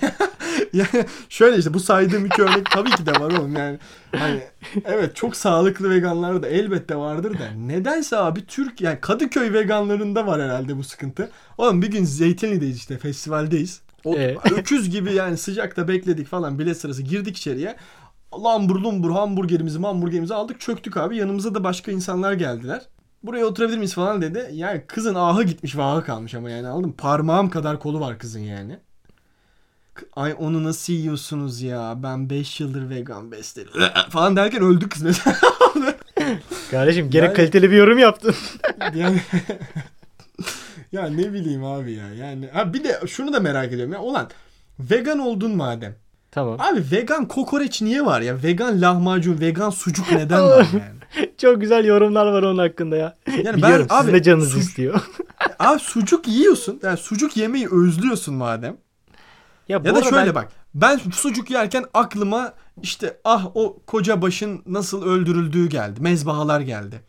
yani 0.73 1.05
şöyle 1.29 1.59
işte 1.59 1.75
bu 1.75 1.81
saydığım 1.81 2.27
iki 2.27 2.43
örnek 2.43 2.71
tabii 2.71 2.91
ki 2.91 3.07
de 3.07 3.11
var 3.13 3.31
oğlum 3.31 3.57
yani. 3.57 3.79
Hani 4.17 4.41
evet 4.85 5.17
çok 5.17 5.37
sağlıklı 5.37 5.91
veganlar 5.91 6.43
da 6.43 6.49
elbette 6.49 6.97
vardır 6.97 7.39
da 7.39 7.51
nedense 7.57 8.17
abi 8.17 8.47
Türk 8.47 8.81
yani 8.81 8.99
Kadıköy 9.01 9.53
veganlarında 9.53 10.27
var 10.27 10.43
herhalde 10.43 10.77
bu 10.77 10.85
sıkıntı. 10.85 11.31
Oğlum 11.59 11.83
bir 11.83 11.91
gün 11.91 12.05
Zeytinli'deyiz 12.05 12.77
işte 12.77 12.99
festivaldeyiz. 12.99 13.81
O 14.05 14.15
Ee? 14.17 14.37
öküz 14.57 14.91
gibi 14.91 15.13
yani 15.13 15.37
sıcakta 15.37 15.89
bekledik 15.89 16.27
falan 16.27 16.59
bilet 16.59 16.77
sırası 16.77 17.03
girdik 17.03 17.37
içeriye. 17.37 17.77
Lambur 18.45 18.77
lumbur 18.81 19.11
hamburgerimizi 19.11 19.79
hamburgerimizi 19.79 20.35
aldık 20.35 20.61
çöktük 20.61 20.97
abi. 20.97 21.17
Yanımıza 21.17 21.55
da 21.55 21.65
başka 21.65 21.93
insanlar 21.93 22.33
geldiler. 22.33 22.83
Buraya 23.23 23.45
oturabilir 23.47 23.77
miyiz 23.79 23.95
falan 23.95 24.23
dedi. 24.23 24.51
Yani 24.53 24.83
kızın 24.87 25.15
ahı 25.15 25.43
gitmiş 25.43 25.77
ve 25.77 25.83
ahı 25.83 26.05
kalmış 26.05 26.35
ama 26.35 26.51
yani 26.51 26.69
aldım. 26.69 26.93
Parmağım 26.99 27.51
kadar 27.51 27.79
kolu 27.79 28.01
var 28.01 28.19
kızın 28.19 28.41
yani. 28.41 28.79
Ay 30.17 30.35
onu 30.39 30.65
nasıl 30.65 30.93
yiyorsunuz 30.93 31.63
ya? 31.63 31.95
Ben 32.03 32.31
5 32.31 32.61
yıldır 32.61 32.91
vegan 32.91 33.33
beslerim. 33.33 33.71
falan 34.11 34.37
derken 34.37 34.63
öldü 34.63 34.89
kız 34.89 35.03
mesela. 35.03 35.37
Kardeşim 36.71 37.11
gene 37.11 37.25
Yani- 37.25 37.35
kaliteli 37.35 37.71
bir 37.71 37.77
yorum 37.77 37.99
yaptın. 37.99 38.35
yani 38.95 39.21
ya 40.93 41.07
ne 41.07 41.33
bileyim 41.33 41.65
abi 41.65 41.93
ya. 41.93 42.15
Yani 42.15 42.49
ha 42.53 42.73
bir 42.75 42.85
de 42.85 43.01
şunu 43.07 43.33
da 43.33 43.41
merak 43.41 43.73
ediyorum 43.73 43.93
ya. 43.93 44.01
Ulan 44.01 44.31
vegan 44.81 45.19
oldun 45.19 45.57
madem. 45.57 45.95
Tamam. 46.33 46.61
Abi 46.61 46.85
vegan 46.93 47.29
kokoreç 47.29 47.83
niye 47.83 48.05
var 48.07 48.21
ya? 48.21 48.43
Vegan 48.43 48.81
lahmacun, 48.81 49.41
vegan 49.41 49.71
sucuk 49.71 50.13
neden 50.13 50.43
var 50.43 50.67
yani? 50.73 51.29
Çok 51.39 51.61
güzel 51.61 51.85
yorumlar 51.85 52.27
var 52.27 52.43
onun 52.43 52.59
hakkında 52.59 52.97
ya. 52.97 53.17
ben- 53.27 53.57
Biliyorum 53.57 53.87
sizin 53.91 54.05
abi, 54.05 54.13
de 54.13 54.23
canınız 54.23 54.57
istiyor. 54.57 55.01
Abi 55.59 55.79
sucuk 55.81 56.29
yiyorsun. 56.29 56.81
Yani 56.83 56.97
sucuk 56.97 57.37
yemeyi 57.37 57.69
özlüyorsun 57.69 58.35
madem. 58.35 58.77
ya, 59.69 59.81
Ya 59.85 59.95
da 59.95 60.03
şöyle 60.03 60.27
ben- 60.27 60.35
bak. 60.35 60.49
Ben 60.75 61.01
sucuk 61.15 61.51
yerken 61.51 61.85
aklıma 61.95 62.53
işte 62.83 63.17
ah 63.25 63.47
o 63.55 63.79
koca 63.87 64.23
başın 64.23 64.63
nasıl 64.67 65.03
öldürüldüğü 65.07 65.69
geldi. 65.69 66.01
Mezbahalar 66.01 66.61
geldi. 66.61 67.01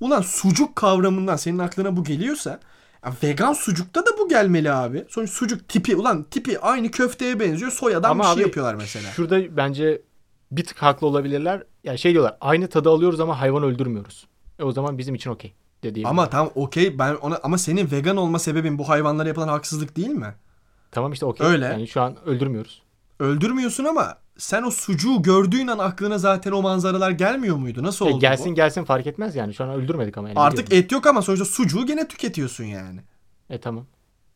Ulan 0.00 0.20
sucuk 0.22 0.76
kavramından 0.76 1.36
senin 1.36 1.58
aklına 1.58 1.96
bu 1.96 2.04
geliyorsa 2.04 2.60
ya 3.06 3.12
vegan 3.22 3.52
sucukta 3.52 4.00
da 4.06 4.10
bu 4.18 4.28
gelmeli 4.28 4.72
abi. 4.72 5.04
Sonuç 5.08 5.30
sucuk 5.30 5.68
tipi 5.68 5.96
ulan 5.96 6.22
tipi 6.22 6.60
aynı 6.60 6.90
köfteye 6.90 7.40
benziyor. 7.40 7.70
Soyadan 7.70 8.10
Ama 8.10 8.22
bir 8.22 8.28
şey 8.28 8.34
abi, 8.34 8.42
yapıyorlar 8.42 8.74
mesela. 8.74 9.10
Şurada 9.10 9.56
bence 9.56 10.02
bir 10.50 10.64
tık 10.64 10.82
haklı 10.82 11.06
olabilirler. 11.06 11.62
Ya 11.84 11.96
şey 11.96 12.12
diyorlar 12.12 12.36
aynı 12.40 12.68
tadı 12.68 12.90
alıyoruz 12.90 13.20
ama 13.20 13.40
hayvan 13.40 13.62
öldürmüyoruz. 13.62 14.26
E 14.58 14.64
o 14.64 14.72
zaman 14.72 14.98
bizim 14.98 15.14
için 15.14 15.30
okey 15.30 15.54
dediğim. 15.82 16.08
Ama 16.08 16.30
tam 16.30 16.50
okey 16.54 16.98
ben 16.98 17.14
ona 17.14 17.40
ama 17.42 17.58
senin 17.58 17.90
vegan 17.90 18.16
olma 18.16 18.38
sebebin 18.38 18.78
bu 18.78 18.88
hayvanlara 18.88 19.28
yapılan 19.28 19.48
haksızlık 19.48 19.96
değil 19.96 20.08
mi? 20.08 20.34
Tamam 20.90 21.12
işte 21.12 21.26
okey. 21.26 21.46
Öyle. 21.46 21.64
Yani 21.64 21.88
şu 21.88 22.00
an 22.00 22.16
öldürmüyoruz. 22.26 22.82
Öldürmüyorsun 23.20 23.84
ama 23.84 24.16
sen 24.38 24.62
o 24.62 24.70
sucuğu 24.70 25.22
gördüğün 25.22 25.66
an 25.66 25.78
aklına 25.78 26.18
zaten 26.18 26.52
o 26.52 26.62
manzaralar 26.62 27.10
gelmiyor 27.10 27.56
muydu? 27.56 27.82
Nasıl 27.82 28.06
E, 28.06 28.08
oldu 28.08 28.20
gelsin 28.20 28.50
bu? 28.52 28.54
gelsin 28.54 28.84
fark 28.84 29.06
etmez 29.06 29.36
yani. 29.36 29.54
Şu 29.54 29.64
an 29.64 29.70
öldürmedik 29.70 30.18
ama. 30.18 30.28
Yani 30.28 30.38
Artık 30.38 30.66
biliyorum. 30.66 30.84
et 30.84 30.92
yok 30.92 31.06
ama 31.06 31.22
sonuçta 31.22 31.44
sucuğu 31.44 31.86
gene 31.86 32.08
tüketiyorsun 32.08 32.64
yani. 32.64 33.00
E 33.50 33.60
tamam. 33.60 33.86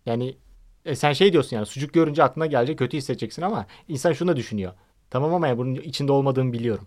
Yani 0.07 0.37
e, 0.85 0.97
sen 0.97 1.13
şey 1.13 1.33
diyorsun 1.33 1.57
yani 1.57 1.67
sucuk 1.67 1.95
görünce 1.95 2.23
aklına 2.23 2.47
gelecek 2.47 2.79
kötü 2.79 2.97
hissedeceksin 2.97 3.43
ama 3.43 3.67
insan 3.89 4.13
şunu 4.13 4.29
da 4.29 4.37
düşünüyor. 4.37 4.73
Tamam 5.11 5.35
ama 5.35 5.49
ya 5.49 5.59
bunun 5.59 5.75
içinde 5.75 6.13
olmadığımı 6.13 6.53
biliyorum. 6.53 6.87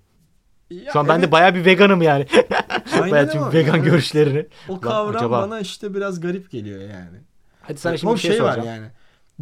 Ya 0.69 0.91
Şu 0.93 1.00
an 1.00 1.08
ben 1.08 1.15
de 1.19 1.24
evet, 1.24 1.32
bayağı 1.32 1.56
bir 1.56 1.65
veganım 1.65 2.02
yani. 2.02 2.26
bayağı 3.12 3.32
tüm 3.32 3.54
vegan 3.54 3.76
yani 3.76 3.86
görüşlerini. 3.86 4.45
O 4.69 4.80
kavram 4.80 5.15
acaba- 5.15 5.41
bana 5.41 5.60
işte 5.60 5.93
biraz 5.93 6.19
garip 6.19 6.52
geliyor 6.52 6.82
yani. 6.82 7.17
Hadi 7.62 7.78
sana 7.80 7.93
O 7.93 7.98
şimdi 7.98 8.13
bir 8.13 8.19
şey, 8.19 8.43
var 8.43 8.54
soracağım. 8.54 8.67
yani. 8.67 8.91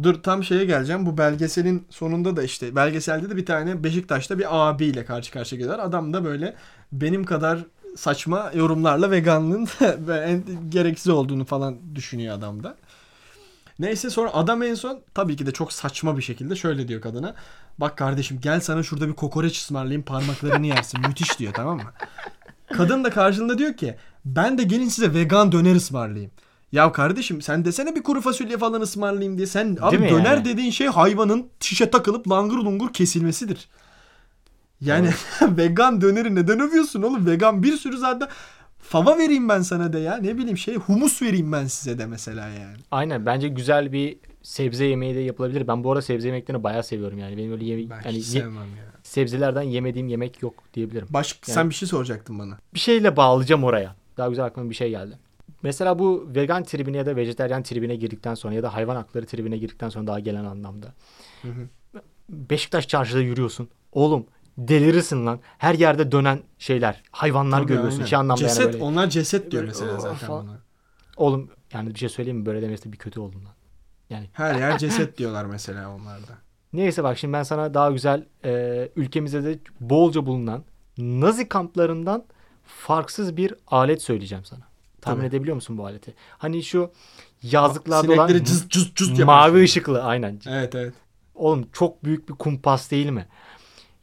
Dur 0.02 0.22
tam 0.22 0.44
şeye 0.44 0.64
geleceğim. 0.64 1.06
Bu 1.06 1.18
belgeselin 1.18 1.86
sonunda 1.90 2.36
da 2.36 2.42
işte 2.42 2.76
belgeselde 2.76 3.30
de 3.30 3.36
bir 3.36 3.46
tane 3.46 3.84
Beşiktaş'ta 3.84 4.38
bir 4.38 4.46
abiyle 4.50 5.04
karşı 5.04 5.32
karşıya 5.32 5.58
geliyorlar. 5.58 5.84
Adam 5.84 6.12
da 6.12 6.24
böyle 6.24 6.54
benim 6.92 7.24
kadar 7.24 7.58
saçma 7.96 8.50
yorumlarla 8.54 9.10
veganlığın 9.10 9.68
ve 9.80 10.16
en 10.18 10.70
gereksiz 10.70 11.08
olduğunu 11.08 11.44
falan 11.44 11.76
düşünüyor 11.94 12.34
adam 12.34 12.62
da. 12.62 12.76
Neyse 13.78 14.10
sonra 14.10 14.34
adam 14.34 14.62
en 14.62 14.74
son 14.74 15.00
tabii 15.14 15.36
ki 15.36 15.46
de 15.46 15.52
çok 15.52 15.72
saçma 15.72 16.16
bir 16.16 16.22
şekilde 16.22 16.56
şöyle 16.56 16.88
diyor 16.88 17.00
kadına. 17.00 17.34
Bak 17.78 17.96
kardeşim 17.96 18.40
gel 18.40 18.60
sana 18.60 18.82
şurada 18.82 19.08
bir 19.08 19.12
kokoreç 19.12 19.58
ısmarlayayım 19.58 20.02
parmaklarını 20.02 20.66
yersin. 20.66 21.00
Müthiş 21.00 21.38
diyor 21.38 21.52
tamam 21.54 21.76
mı? 21.76 21.92
Kadın 22.72 23.04
da 23.04 23.10
karşılığında 23.10 23.58
diyor 23.58 23.76
ki 23.76 23.96
ben 24.24 24.58
de 24.58 24.62
gelin 24.62 24.88
size 24.88 25.14
vegan 25.14 25.52
döner 25.52 25.74
ısmarlayayım. 25.74 26.30
Ya 26.72 26.92
kardeşim 26.92 27.42
sen 27.42 27.64
desene 27.64 27.94
bir 27.96 28.02
kuru 28.02 28.20
fasulye 28.20 28.58
falan 28.58 28.80
ısmarlayayım 28.80 29.36
diye. 29.38 29.46
Sen 29.46 29.76
abi 29.80 29.98
mi 29.98 30.08
döner 30.10 30.34
yani? 30.34 30.44
dediğin 30.44 30.70
şey 30.70 30.86
hayvanın 30.86 31.46
şişe 31.60 31.90
takılıp 31.90 32.30
langır 32.30 32.56
lungur 32.56 32.92
kesilmesidir. 32.92 33.68
Yani 34.80 35.10
vegan 35.42 36.00
döneri 36.00 36.34
neden 36.34 36.60
övüyorsun 36.60 37.02
oğlum? 37.02 37.26
Vegan 37.26 37.62
bir 37.62 37.76
sürü 37.76 37.98
zaten 37.98 38.28
fava 38.78 39.18
vereyim 39.18 39.48
ben 39.48 39.62
sana 39.62 39.92
de 39.92 39.98
ya. 39.98 40.16
Ne 40.16 40.38
bileyim 40.38 40.58
şey 40.58 40.74
humus 40.76 41.22
vereyim 41.22 41.52
ben 41.52 41.66
size 41.66 41.98
de 41.98 42.06
mesela 42.06 42.48
yani. 42.48 42.76
Aynen 42.90 43.26
bence 43.26 43.48
güzel 43.48 43.92
bir 43.92 44.16
sebze 44.42 44.84
yemeği 44.84 45.14
de 45.14 45.20
yapılabilir. 45.20 45.68
Ben 45.68 45.84
bu 45.84 45.90
arada 45.92 46.02
sebze 46.02 46.28
yemeklerini 46.28 46.62
bayağı 46.64 46.82
seviyorum 46.82 47.18
yani. 47.18 47.36
Benim 47.36 47.52
öyle 47.52 47.64
yeme- 47.64 47.90
Ben 47.90 48.02
yani 48.04 48.16
hiç 48.16 48.26
sevmem 48.26 48.76
ya. 48.76 48.84
sebzelerden 49.02 49.62
yemediğim 49.62 50.08
yemek 50.08 50.42
yok 50.42 50.54
diyebilirim. 50.74 51.06
Baş, 51.10 51.32
Yani- 51.48 51.54
Sen 51.54 51.70
bir 51.70 51.74
şey 51.74 51.88
soracaktın 51.88 52.38
bana. 52.38 52.58
bir 52.74 52.78
şeyle 52.78 53.16
bağlayacağım 53.16 53.64
oraya. 53.64 53.96
Daha 54.16 54.28
güzel 54.28 54.44
aklıma 54.44 54.70
bir 54.70 54.74
şey 54.74 54.90
geldi. 54.90 55.18
Mesela 55.62 55.98
bu 55.98 56.28
vegan 56.34 56.62
tribine 56.64 56.96
ya 56.96 57.06
da 57.06 57.16
vejeteryan 57.16 57.62
tribine 57.62 57.96
girdikten 57.96 58.34
sonra 58.34 58.54
ya 58.54 58.62
da 58.62 58.74
hayvan 58.74 58.96
hakları 58.96 59.26
tribine 59.26 59.58
girdikten 59.58 59.88
sonra 59.88 60.06
daha 60.06 60.20
gelen 60.20 60.44
anlamda. 60.44 60.94
Hı 61.42 61.48
hı. 61.48 61.68
Beşiktaş 62.28 62.88
çarşıda 62.88 63.20
yürüyorsun. 63.20 63.68
Oğlum 63.92 64.26
delirirsin 64.58 65.26
lan. 65.26 65.40
Her 65.58 65.74
yerde 65.74 66.12
dönen 66.12 66.42
şeyler. 66.58 67.02
Hayvanlar 67.10 67.58
Tabii, 67.58 67.68
görüyorsun. 67.68 67.98
aynen. 67.98 68.06
Şey 68.06 68.18
anlamda 68.18 68.40
ceset, 68.40 68.60
yani 68.64 68.72
böyle. 68.72 68.84
Onlar 68.84 69.10
ceset 69.10 69.50
diyor 69.50 69.62
Böyle, 69.62 69.70
mesela 69.72 69.96
"Oh" 69.96 70.00
zaten 70.00 70.26
falan. 70.26 70.46
buna. 70.46 70.58
Oğlum 71.16 71.50
yani 71.72 71.94
bir 71.94 71.98
şey 71.98 72.08
söyleyeyim 72.08 72.38
mi? 72.38 72.46
Böyle 72.46 72.62
demesi 72.62 72.84
de 72.84 72.92
bir 72.92 72.98
kötü 72.98 73.20
oldum 73.20 73.44
lan. 73.44 73.52
Yani 74.10 74.28
Her 74.32 74.54
yer 74.54 74.78
ceset 74.78 75.18
diyorlar 75.18 75.44
mesela 75.44 75.94
onlarda. 75.94 76.32
Neyse 76.72 77.04
bak 77.04 77.18
şimdi 77.18 77.32
ben 77.32 77.42
sana 77.42 77.74
daha 77.74 77.90
güzel 77.90 78.26
e, 78.44 78.88
ülkemizde 78.96 79.44
de 79.44 79.58
bolca 79.80 80.26
bulunan 80.26 80.64
Nazi 80.98 81.48
kamplarından 81.48 82.24
farksız 82.64 83.36
bir 83.36 83.54
alet 83.66 84.02
söyleyeceğim 84.02 84.44
sana. 84.44 84.67
Tahmin 85.00 85.20
Tabii. 85.20 85.28
edebiliyor 85.28 85.54
musun 85.54 85.78
bu 85.78 85.86
aleti? 85.86 86.14
Hani 86.38 86.62
şu 86.62 86.90
yazlıklarda 87.42 88.12
olan 88.12 88.26
Sinekleri 88.26 88.44
cız 88.44 88.68
cız 88.68 88.92
cız 88.94 89.18
yaparsın. 89.18 89.52
mavi 89.54 89.62
ışıklı 89.64 90.02
aynen. 90.02 90.40
Evet 90.48 90.74
evet. 90.74 90.94
Oğlum 91.34 91.68
çok 91.72 92.04
büyük 92.04 92.28
bir 92.28 92.34
kumpas 92.34 92.90
değil 92.90 93.10
mi? 93.10 93.26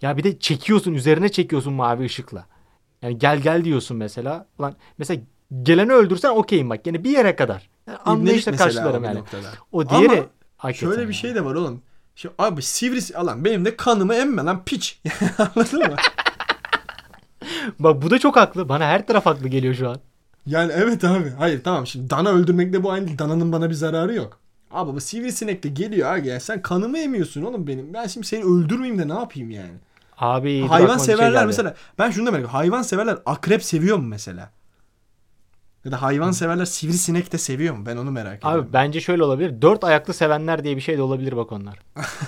Ya 0.01 0.17
bir 0.17 0.23
de 0.23 0.39
çekiyorsun 0.39 0.93
üzerine 0.93 1.29
çekiyorsun 1.29 1.73
mavi 1.73 2.05
ışıkla. 2.05 2.45
Yani 3.01 3.17
gel 3.17 3.39
gel 3.39 3.63
diyorsun 3.63 3.97
mesela. 3.97 4.47
Ulan 4.60 4.75
mesela 4.97 5.21
geleni 5.63 5.91
öldürsen 5.91 6.29
okeyim 6.29 6.69
bak. 6.69 6.88
Yani 6.88 7.03
bir 7.03 7.10
yere 7.10 7.36
kadar. 7.36 7.69
Yani 7.88 7.97
anlayışla 7.97 8.51
karşılarım 8.55 9.03
yani. 9.03 9.19
noktada. 9.19 9.47
O 9.71 9.89
diğeri 9.89 10.23
Ama 10.60 10.73
Şöyle 10.73 10.97
bir 10.97 11.01
yani. 11.03 11.13
şey 11.13 11.36
de 11.36 11.45
var 11.45 11.55
oğlum. 11.55 11.81
Şimdi 12.15 12.36
abi 12.39 12.62
sivrisi 12.62 13.17
alan 13.17 13.45
benim 13.45 13.65
de 13.65 13.75
kanımı 13.75 14.15
emme 14.15 14.43
lan 14.43 14.63
piç. 14.65 15.01
Anladın 15.38 15.79
mı? 15.79 15.95
Bak 17.79 18.01
bu 18.01 18.10
da 18.10 18.19
çok 18.19 18.36
haklı. 18.36 18.69
Bana 18.69 18.86
her 18.86 19.08
taraf 19.08 19.25
haklı 19.25 19.47
geliyor 19.47 19.73
şu 19.73 19.89
an. 19.89 19.97
Yani 20.45 20.71
evet 20.75 21.03
abi. 21.03 21.29
Hayır 21.38 21.63
tamam 21.63 21.88
şimdi 21.88 22.10
dana 22.10 22.29
öldürmekle 22.29 22.84
bu 22.84 22.91
aynı 22.91 23.08
değil. 23.08 23.17
Dananın 23.17 23.51
bana 23.51 23.69
bir 23.69 23.75
zararı 23.75 24.13
yok. 24.15 24.39
Abi 24.71 24.93
bu 24.93 25.01
sivrisinek 25.01 25.63
de 25.63 25.69
geliyor 25.69 26.15
abi 26.17 26.27
ya 26.27 26.39
sen 26.39 26.62
kanımı 26.62 26.97
emiyorsun 26.99 27.41
oğlum 27.41 27.67
benim. 27.67 27.93
Ben 27.93 28.08
şimdi 28.08 28.27
seni 28.27 28.43
öldürmeyeyim 28.43 28.99
de 28.99 29.08
ne 29.08 29.13
yapayım 29.13 29.51
yani? 29.51 29.73
Abi 30.17 30.67
hayvan 30.67 30.97
şey 30.97 31.05
severler 31.05 31.45
mesela. 31.45 31.75
Ben 31.99 32.12
şunu 32.12 32.25
da 32.25 32.31
merak 32.31 32.39
ediyorum. 32.39 32.55
Hayvan 32.55 32.81
severler 32.81 33.17
akrep 33.25 33.63
seviyor 33.63 33.97
mu 33.97 34.08
mesela? 34.08 34.49
Ya 35.86 35.91
da 35.91 36.02
hayvan 36.02 36.32
severler 36.32 36.65
sivrisinek 36.65 37.32
de 37.34 37.38
seviyor 37.38 37.76
mu? 37.76 37.86
Ben 37.86 37.98
onu 37.98 38.12
merak 38.12 38.38
ediyorum. 38.39 38.60
Abi 38.62 38.74
bence 38.74 39.02
şöyle 39.02 39.24
olabilir. 39.24 39.62
Dört 39.62 39.84
ayaklı 39.84 40.13
sevenler 40.13 40.63
diye 40.63 40.76
bir 40.76 40.82
şey 40.82 40.98
de 40.98 41.02
olabilir 41.02 41.38
bak 41.38 41.52
onlar. 41.52 41.80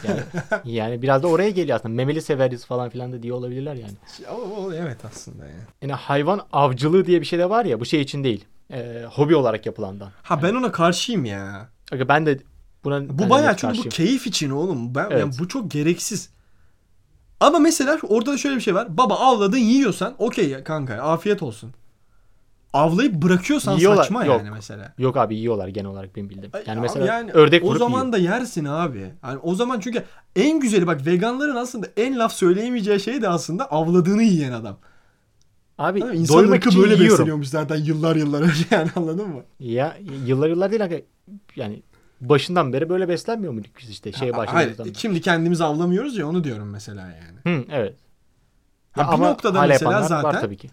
Yani, 0.07 0.19
yani 0.75 1.01
biraz 1.01 1.23
da 1.23 1.27
oraya 1.27 1.49
geliyor 1.49 1.75
aslında. 1.77 1.93
Memeli 1.95 2.21
severiz 2.21 2.65
falan 2.65 2.89
filan 2.89 3.13
da 3.13 3.23
diye 3.23 3.33
olabilirler 3.33 3.75
yani. 3.75 3.93
O, 4.31 4.35
o- 4.35 4.73
evet 4.73 4.97
aslında 5.05 5.45
ya. 5.45 5.51
Yani 5.81 5.93
hayvan 5.93 6.41
avcılığı 6.53 7.05
diye 7.05 7.21
bir 7.21 7.25
şey 7.25 7.39
de 7.39 7.49
var 7.49 7.65
ya 7.65 7.79
bu 7.79 7.85
şey 7.85 8.01
için 8.01 8.23
değil. 8.23 8.45
e, 8.73 9.05
hobi 9.11 9.35
olarak 9.35 9.65
yapılandan. 9.65 10.09
Ha 10.23 10.43
ben 10.43 10.55
ona 10.55 10.71
karşıyım 10.71 11.25
ya. 11.25 11.69
Ben 11.93 12.25
de 12.25 12.39
buna 12.83 13.09
Bu 13.19 13.29
bayağı 13.29 13.57
çünkü 13.57 13.77
bu 13.77 13.89
keyif 13.89 14.27
için 14.27 14.49
oğlum. 14.49 14.95
Ben 14.95 15.07
Evet. 15.09 15.19
yani 15.19 15.33
bu 15.39 15.47
çok 15.47 15.71
gereksiz. 15.71 16.29
Ama 17.39 17.59
mesela 17.59 17.97
orada 18.07 18.31
da 18.33 18.37
şöyle 18.37 18.55
bir 18.55 18.61
şey 18.61 18.75
var. 18.75 18.97
Baba 18.97 19.15
avladın 19.15 19.57
yiyorsan 19.57 20.15
okey 20.17 20.63
kanka 20.63 20.93
afiyet 20.93 21.43
olsun. 21.43 21.73
Avlayıp 22.77 23.13
bırakıyorsan 23.13 23.77
Yiyorlar, 23.77 24.03
saçma 24.03 24.25
yok. 24.25 24.37
yani 24.37 24.51
mesela. 24.51 24.93
Yok 24.97 25.17
abi 25.17 25.35
yiyorlar 25.35 25.67
genel 25.67 25.87
olarak 25.89 26.15
benim 26.15 26.29
bildiğim. 26.29 26.51
Yani 26.67 26.71
abi 26.79 26.79
mesela 26.81 27.05
yani 27.05 27.31
ördek 27.31 27.63
o 27.65 27.75
zaman 27.77 27.99
yiyor. 27.99 28.13
da 28.13 28.17
yersin 28.17 28.65
abi. 28.65 29.11
Yani 29.23 29.39
o 29.43 29.55
zaman 29.55 29.79
çünkü 29.79 30.03
en 30.35 30.59
güzeli 30.59 30.87
bak 30.87 31.05
veganların 31.05 31.55
aslında 31.55 31.87
en 31.97 32.19
laf 32.19 32.33
söyleyemeyeceği 32.33 32.99
şey 32.99 33.21
de 33.21 33.29
aslında 33.29 33.71
avladığını 33.71 34.23
yiyen 34.23 34.51
adam. 34.51 34.77
Abi? 35.77 35.99
İnsan 35.99 36.37
doymak 36.37 36.65
için 36.65 36.81
böyle 36.81 36.93
yiyorum. 36.93 37.11
besleniyormuş 37.11 37.47
zaten 37.47 37.75
yıllar 37.75 38.15
yıllar 38.15 38.41
önce 38.41 38.63
yani 38.71 38.89
anladın 38.95 39.29
mı? 39.29 39.41
Ya 39.59 39.97
yıllar 40.25 40.49
yıllar 40.49 40.71
değil 40.71 40.83
aga. 40.83 40.95
Yani 41.55 41.83
başından 42.21 42.73
beri 42.73 42.89
böyle 42.89 43.09
beslenmiyor 43.09 43.53
muyduk 43.53 43.71
biz 43.81 43.89
işte 43.89 44.11
şeye 44.11 44.19
Hayır, 44.31 44.33
başladığımızdan 44.47 44.85
beri. 44.85 44.95
şimdi 44.95 45.21
kendimiz 45.21 45.61
avlamıyoruz 45.61 46.17
ya 46.17 46.27
onu 46.27 46.43
diyorum 46.43 46.69
mesela 46.69 47.01
yani. 47.01 47.57
Hı, 47.57 47.65
evet. 47.71 47.95
Ha, 48.91 49.01
Ya 49.11 49.17
bir 49.17 49.23
noktada 49.23 49.59
hala 49.59 49.67
mesela 49.67 50.01
zaten 50.03 50.41
tabii 50.41 50.57
ki. 50.57 50.69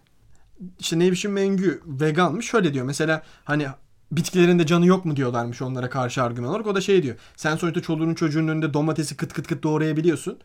İşte 0.79 0.99
Nevşin 0.99 1.31
Mengü 1.31 1.83
veganmış 1.87 2.47
şöyle 2.47 2.75
diyor 2.75 2.87
mesela 2.87 3.23
hani 3.45 3.67
bitkilerin 4.13 4.59
de 4.59 4.67
canı 4.67 4.87
yok 4.87 5.05
mu 5.05 5.17
diyorlarmış 5.17 5.63
onlara 5.63 5.91
karşı 5.91 6.23
argüman 6.23 6.51
olarak. 6.51 6.67
O 6.67 6.75
da 6.75 6.81
şey 6.81 7.03
diyor. 7.03 7.17
Sen 7.37 7.57
sonuçta 7.57 7.83
çoluğunun 7.83 8.15
çocuğunun 8.15 8.49
önünde 8.49 8.75
domatesi 8.75 9.17
kıt 9.17 9.33
kıt 9.33 9.47
kıt 9.47 9.63
doğrayabiliyorsun. 9.63 10.39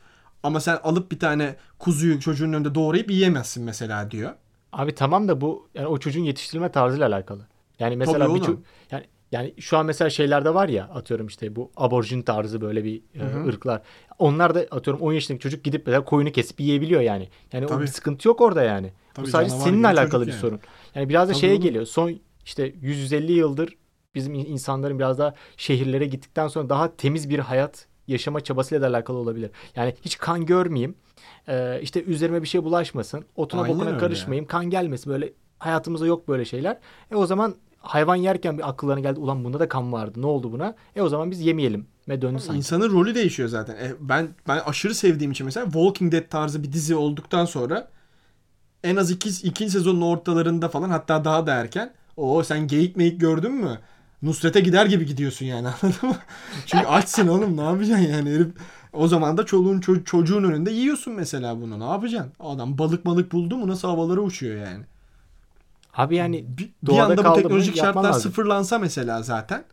Ama 0.44 0.60
sen 0.60 0.80
alıp 0.84 1.12
bir 1.12 1.20
tane 1.20 1.56
kuzuyu 1.80 2.20
çocuğun 2.20 2.54
önünde 2.54 2.76
doğrayıp 2.76 3.12
yiyemezsin 3.12 3.64
mesela 3.64 4.12
diyor. 4.12 4.32
Abi 4.74 4.96
tamam 4.96 5.28
da 5.28 5.42
bu 5.42 5.68
yani 5.76 5.88
o 5.88 5.98
çocuğun 5.98 6.24
yetiştirilme 6.24 6.72
tarzıyla 6.72 7.08
alakalı. 7.08 7.48
Yani 7.80 7.98
mesela 7.98 8.36
bir 8.36 8.42
ço- 8.42 8.58
yani 8.92 9.06
yani 9.32 9.54
şu 9.60 9.78
an 9.78 9.86
mesela 9.86 10.10
şeylerde 10.10 10.54
var 10.54 10.70
ya 10.70 10.84
atıyorum 10.84 11.28
işte 11.28 11.56
bu 11.56 11.72
aborjin 11.78 12.22
tarzı 12.22 12.62
böyle 12.62 12.84
bir 12.84 13.02
e, 13.16 13.20
hı. 13.20 13.48
ırklar. 13.48 13.82
Onlar 14.20 14.56
da 14.56 14.60
atıyorum 14.72 15.02
10 15.02 15.14
yaşındaki 15.14 15.44
çocuk 15.44 15.64
gidip 15.64 15.88
mesela 15.88 16.06
koyunu 16.06 16.32
kesip 16.32 16.60
yiyebiliyor 16.60 17.02
yani. 17.02 17.30
Yani 17.54 17.66
o 17.66 17.70
Tabii. 17.70 17.82
bir 17.84 17.88
sıkıntı 17.88 18.28
yok 18.28 18.42
orada 18.42 18.64
yani. 18.64 18.92
Tabii 19.14 19.26
bu 19.28 19.30
sadece 19.30 19.56
seninle 19.56 19.88
alakalı 19.88 20.28
bir 20.28 20.32
yani. 20.32 20.42
sorun. 20.42 20.60
Yani 20.96 21.10
biraz 21.10 21.30
da 21.30 21.34
Tabii 21.34 21.42
şeye 21.42 21.54
oğlum. 21.54 21.64
geliyor. 21.64 21.86
Son 21.86 22.20
işte 22.46 22.74
150 22.82 23.32
yıldır 23.32 23.78
bizim 24.16 24.34
in- 24.34 24.46
insanların 24.46 25.00
biraz 25.00 25.20
daha 25.20 25.34
şehirlere 25.58 26.06
gittikten 26.06 26.48
sonra 26.48 26.70
daha 26.70 26.96
temiz 26.96 27.30
bir 27.30 27.40
hayat 27.40 27.88
yaşama 28.08 28.42
çabasıyla 28.42 28.82
da 28.82 28.88
alakalı 28.88 29.18
olabilir. 29.18 29.52
Yani 29.76 29.94
hiç 30.02 30.18
kan 30.18 30.46
görmeyeyim. 30.46 30.96
Ee, 31.48 31.80
işte 31.82 32.04
üzerime 32.04 32.42
bir 32.42 32.48
şey 32.48 32.64
bulaşmasın. 32.64 33.26
Otuna 33.36 33.62
Aynen 33.62 33.80
bokuna 33.80 33.98
karışmayayım. 33.98 34.46
Kan 34.48 34.70
gelmesin. 34.70 35.14
Böyle 35.14 35.34
hayatımızda 35.60 36.06
yok 36.06 36.28
böyle 36.28 36.46
şeyler. 36.46 36.78
E 37.12 37.16
o 37.16 37.26
zaman 37.26 37.56
hayvan 37.80 38.16
yerken 38.16 38.58
bir 38.58 38.70
akıllarına 38.70 39.00
geldi. 39.00 39.20
Ulan 39.20 39.44
bunda 39.44 39.60
da 39.60 39.70
kan 39.70 39.94
vardı. 39.94 40.22
Ne 40.22 40.26
oldu 40.26 40.52
buna? 40.52 40.76
E 40.96 41.02
o 41.02 41.10
zaman 41.10 41.32
biz 41.32 41.40
yemeyelim. 41.40 41.88
Ve 42.10 42.22
döndü 42.22 42.40
sanki. 42.40 42.58
İnsanın 42.58 42.92
rolü 42.92 43.16
değişiyor 43.16 43.50
zaten. 43.50 43.76
E, 43.76 43.94
ben 44.00 44.30
ben 44.48 44.60
aşırı 44.66 44.96
sevdiğim 44.96 45.32
için 45.32 45.46
mesela 45.46 45.66
Walking 45.66 46.12
Dead 46.12 46.30
tarzı 46.30 46.64
bir 46.64 46.72
dizi 46.72 46.96
olduktan 46.96 47.46
sonra 47.46 47.88
en 48.84 48.96
az 48.96 49.12
iki, 49.12 49.30
ikinci 49.30 49.72
sezonun 49.72 50.02
ortalarında 50.02 50.70
falan 50.70 50.90
hatta 50.90 51.26
daha 51.26 51.48
da 51.48 51.54
erken 51.54 51.94
o 52.18 52.44
sen 52.44 52.68
geyik 52.68 52.98
meyik 52.98 53.22
gördün 53.22 53.52
mü? 53.52 53.80
Nusret'e 54.22 54.60
gider 54.60 54.86
gibi 54.86 55.06
gidiyorsun 55.06 55.46
yani 55.46 55.68
anladın 55.82 56.10
mı? 56.10 56.16
Çünkü 56.66 56.86
açsın 56.86 57.28
oğlum 57.28 57.58
ne 57.58 57.62
yapacaksın 57.62 58.06
yani 58.08 58.30
herif. 58.30 58.48
O 58.94 59.08
zaman 59.08 59.38
da 59.38 59.46
çoluğun 59.46 59.80
ço- 59.80 60.04
çocuğun 60.04 60.44
önünde 60.44 60.72
yiyorsun 60.72 61.14
mesela 61.14 61.62
bunu. 61.62 61.80
Ne 61.80 61.84
yapacaksın? 61.92 62.34
Adam 62.40 62.78
balık 62.78 63.06
balık 63.06 63.32
buldu 63.32 63.58
mu 63.58 63.68
nasıl 63.68 63.88
havalara 63.88 64.22
uçuyor 64.22 64.66
yani. 64.66 64.86
Abi 66.00 66.16
yani 66.16 66.46
Bir, 66.58 66.70
bir 66.84 67.00
anda 67.00 67.26
bu 67.26 67.34
teknolojik 67.34 67.78
şartlar 67.78 68.04
lazım. 68.04 68.22
sıfırlansa 68.22 68.80
mesela 68.80 69.24
zaten 69.24 69.64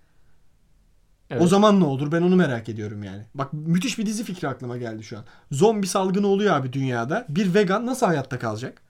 evet. 1.31 1.43
o 1.43 1.47
zaman 1.47 1.81
ne 1.81 1.85
olur? 1.85 2.13
Ben 2.13 2.23
onu 2.23 2.37
merak 2.37 2.69
ediyorum 2.69 3.03
yani. 3.03 3.27
Bak 3.35 3.53
müthiş 3.53 3.99
bir 3.99 4.07
dizi 4.07 4.25
fikri 4.25 4.49
aklıma 4.49 4.77
geldi 4.77 5.05
şu 5.05 5.19
an. 5.19 5.25
Zombi 5.53 5.87
salgını 5.87 6.27
oluyor 6.27 6.55
abi 6.55 6.73
dünyada. 6.73 7.27
Bir 7.29 7.55
vegan 7.55 7.87
nasıl 7.87 8.07
hayatta 8.07 8.39
kalacak? 8.39 8.83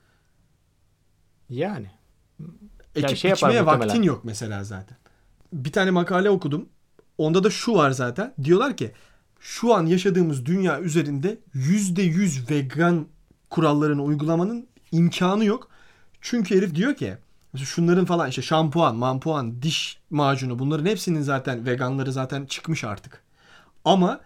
yani. 1.51 1.91
Ekip 2.95 3.17
şey 3.17 3.29
yapar 3.29 3.49
biçmeye 3.49 3.63
muhtemelen. 3.63 3.89
vaktin 3.89 4.03
yok 4.03 4.25
mesela 4.25 4.65
zaten. 4.65 4.99
Bir 5.53 5.73
tane 5.73 5.91
makale 5.91 6.31
okudum. 6.31 6.69
Onda 7.19 7.45
da 7.45 7.51
şu 7.51 7.75
var 7.75 7.91
zaten. 7.91 8.35
Diyorlar 8.45 8.77
ki 8.77 8.93
şu 9.41 9.75
an 9.75 9.87
yaşadığımız 9.87 10.47
dünya 10.47 10.81
üzerinde 10.81 11.39
%100 11.55 12.51
vegan 12.51 13.07
kurallarını 13.51 14.03
uygulamanın 14.03 14.67
imkanı 14.93 15.45
yok. 15.45 15.69
Çünkü 16.21 16.57
herif 16.57 16.75
diyor 16.75 16.95
ki 16.95 17.19
mesela 17.57 17.67
şunların 17.67 18.05
falan 18.05 18.29
işte 18.29 18.43
şampuan, 18.43 18.97
mampuan, 18.97 19.63
diş 19.63 19.99
macunu 20.11 20.59
bunların 20.59 20.87
hepsinin 20.87 21.23
zaten 21.23 21.67
veganları 21.67 22.13
zaten 22.13 22.47
çıkmış 22.47 22.85
artık. 22.85 23.23
Ama 23.85 24.21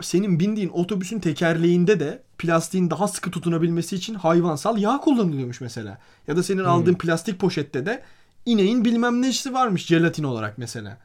senin 0.00 0.40
bindiğin 0.40 0.68
otobüsün 0.68 1.20
tekerleğinde 1.20 2.00
de 2.00 2.22
plastiğin 2.38 2.90
daha 2.90 3.08
sıkı 3.08 3.30
tutunabilmesi 3.30 3.96
için 3.96 4.14
hayvansal 4.14 4.78
yağ 4.78 4.98
kullanılıyormuş 4.98 5.60
mesela. 5.60 5.98
Ya 6.26 6.36
da 6.36 6.42
senin 6.42 6.64
aldığın 6.64 6.94
plastik 6.94 7.38
poşette 7.38 7.86
de 7.86 8.02
ineğin 8.46 8.84
bilmem 8.84 9.22
nesi 9.22 9.54
varmış 9.54 9.86
jelatin 9.86 10.24
olarak 10.24 10.58
mesela. 10.58 10.98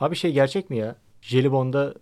Abi 0.00 0.16
şey 0.16 0.32
gerçek 0.32 0.70
mi 0.70 0.78
ya? 0.78 0.96
Jelibon'da 1.20 1.94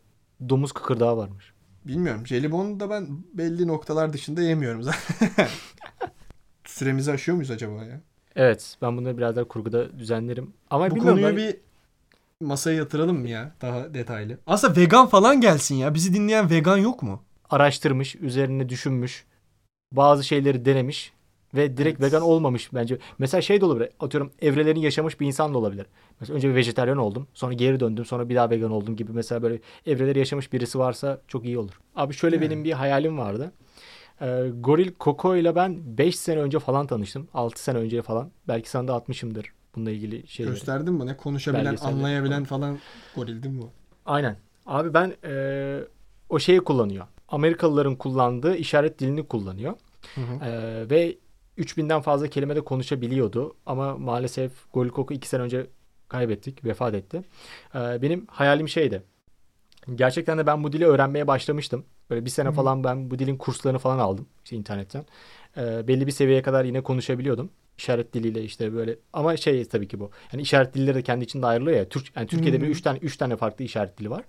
domuz 0.48 0.72
kıkırdağı 0.72 1.16
varmış. 1.16 1.52
Bilmiyorum. 1.84 2.26
Jelibonu 2.26 2.80
da 2.80 2.90
ben 2.90 3.06
belli 3.34 3.66
noktalar 3.66 4.12
dışında 4.12 4.42
yemiyorum 4.42 4.82
zaten. 4.82 5.48
Süremizi 6.64 7.12
aşıyor 7.12 7.36
muyuz 7.36 7.50
acaba 7.50 7.84
ya? 7.84 8.00
Evet 8.36 8.76
ben 8.82 8.96
bunları 8.96 9.18
biraz 9.18 9.36
daha 9.36 9.44
kurguda 9.44 9.98
düzenlerim. 9.98 10.52
Ama 10.70 10.90
Bu 10.90 10.98
konuyu 10.98 11.26
ben- 11.26 11.36
bir 11.36 11.56
masaya 12.40 12.76
yatıralım 12.76 13.18
mı 13.20 13.28
ya? 13.28 13.52
Daha 13.60 13.94
detaylı. 13.94 14.38
Aslında 14.46 14.76
vegan 14.80 15.06
falan 15.06 15.40
gelsin 15.40 15.74
ya. 15.74 15.94
Bizi 15.94 16.14
dinleyen 16.14 16.50
vegan 16.50 16.76
yok 16.76 17.02
mu? 17.02 17.22
araştırmış, 17.50 18.16
üzerine 18.16 18.68
düşünmüş, 18.68 19.24
bazı 19.92 20.24
şeyleri 20.24 20.64
denemiş 20.64 21.12
ve 21.54 21.76
direkt 21.76 22.00
Evet. 22.00 22.12
vegan 22.12 22.22
olmamış 22.22 22.74
bence. 22.74 22.98
Mesela 23.18 23.42
şey 23.42 23.60
de 23.60 23.64
olabilir. 23.64 23.88
Atıyorum 24.00 24.30
evrelerini 24.42 24.84
yaşamış 24.84 25.20
bir 25.20 25.26
insan 25.26 25.54
da 25.54 25.58
olabilir. 25.58 25.86
Mesela 26.20 26.36
önce 26.36 26.48
bir 26.50 26.54
vejetaryen 26.54 26.96
oldum, 26.96 27.26
sonra 27.34 27.52
geri 27.52 27.80
döndüm, 27.80 28.04
sonra 28.04 28.28
bir 28.28 28.34
daha 28.34 28.50
vegan 28.50 28.70
oldum 28.70 28.96
gibi 28.96 29.12
mesela 29.12 29.42
böyle 29.42 29.58
evreleri 29.86 30.18
yaşamış 30.18 30.52
birisi 30.52 30.78
varsa 30.78 31.20
çok 31.28 31.44
iyi 31.44 31.58
olur. 31.58 31.80
Abi 31.96 32.14
şöyle 32.14 32.36
Yani. 32.36 32.44
benim 32.46 32.64
bir 32.64 32.72
hayalim 32.72 33.18
vardı. 33.18 33.52
Ee, 34.22 34.50
Goril 34.60 34.92
Koko 34.98 35.36
ile 35.36 35.54
ben 35.54 35.98
5 35.98 36.18
sene 36.18 36.40
önce 36.40 36.58
falan 36.58 36.86
tanıştım. 36.86 37.28
6 37.34 37.62
sene 37.62 37.78
önce 37.78 38.02
falan. 38.02 38.30
Belki 38.48 38.70
sana 38.70 38.88
da 38.88 38.94
atmışımdır 38.94 39.52
bununla 39.76 39.90
ilgili 39.90 40.28
şeyleri. 40.28 40.54
Gösterdin 40.54 40.94
mi? 40.94 41.06
Ne 41.06 41.16
konuşabilen, 41.16 41.64
Belgeseller 41.64 41.92
anlayabilen 41.92 42.44
falan 42.44 42.78
goril 43.16 43.42
değil 43.42 43.54
mi 43.54 43.62
bu? 43.62 43.70
Aynen. 44.06 44.36
Abi 44.66 44.94
ben 44.94 45.12
eee, 45.24 45.84
o 46.28 46.38
şeyi 46.38 46.60
kullanıyor. 46.60 47.06
Amerikalıların 47.28 47.96
kullandığı 47.96 48.56
işaret 48.56 48.98
dilini 48.98 49.26
kullanıyor. 49.26 49.74
Hı 50.14 50.20
hı. 50.20 50.44
Eee, 50.44 50.90
ve 50.90 51.16
3000'den 51.58 52.00
fazla 52.00 52.26
kelimede 52.28 52.60
konuşabiliyordu. 52.60 53.56
Ama 53.66 53.96
maalesef 53.98 54.52
Golikok'u 54.72 55.14
2 55.14 55.28
sene 55.28 55.42
önce 55.42 55.66
kaybettik. 56.08 56.64
Vefat 56.64 56.94
etti. 56.94 57.22
Eee, 57.74 57.98
benim 58.02 58.26
hayalim 58.26 58.68
şeydi. 58.68 59.02
Gerçekten 59.94 60.38
de 60.38 60.46
ben 60.46 60.64
bu 60.64 60.72
dili 60.72 60.86
öğrenmeye 60.86 61.26
başlamıştım. 61.26 61.84
Böyle 62.12 62.24
bir 62.24 62.30
sene 62.30 62.48
hı. 62.48 62.52
falan 62.52 62.84
ben 62.84 63.10
bu 63.10 63.18
dilin 63.18 63.36
kurslarını 63.36 63.78
falan 63.78 63.98
aldım 63.98 64.26
işte 64.44 64.56
internetten. 64.56 65.04
Eee, 65.56 65.84
belli 65.88 66.06
bir 66.06 66.12
seviyeye 66.12 66.42
kadar 66.42 66.64
yine 66.64 66.80
konuşabiliyordum. 66.82 67.50
İşaret 67.78 68.12
diliyle 68.12 68.44
işte 68.44 68.74
böyle 68.74 68.96
ama 69.12 69.36
şey 69.36 69.64
tabii 69.64 69.88
ki 69.88 70.00
bu. 70.00 70.10
Yani 70.32 70.42
işaret 70.42 70.74
dilleri 70.74 70.94
de 70.94 71.02
kendi 71.02 71.24
içinde 71.24 71.46
ayrılıyor 71.46 71.76
ya. 71.76 71.88
Türk 71.88 72.16
yani 72.16 72.26
Türkiye'de 72.26 72.56
Hı 72.56 72.62
bir. 72.62 72.66
3 72.66 72.82
tane 72.82 72.98
3 72.98 73.16
tane 73.16 73.36
farklı 73.36 73.64
işaret 73.64 73.98
dili 73.98 74.10
var. 74.10 74.24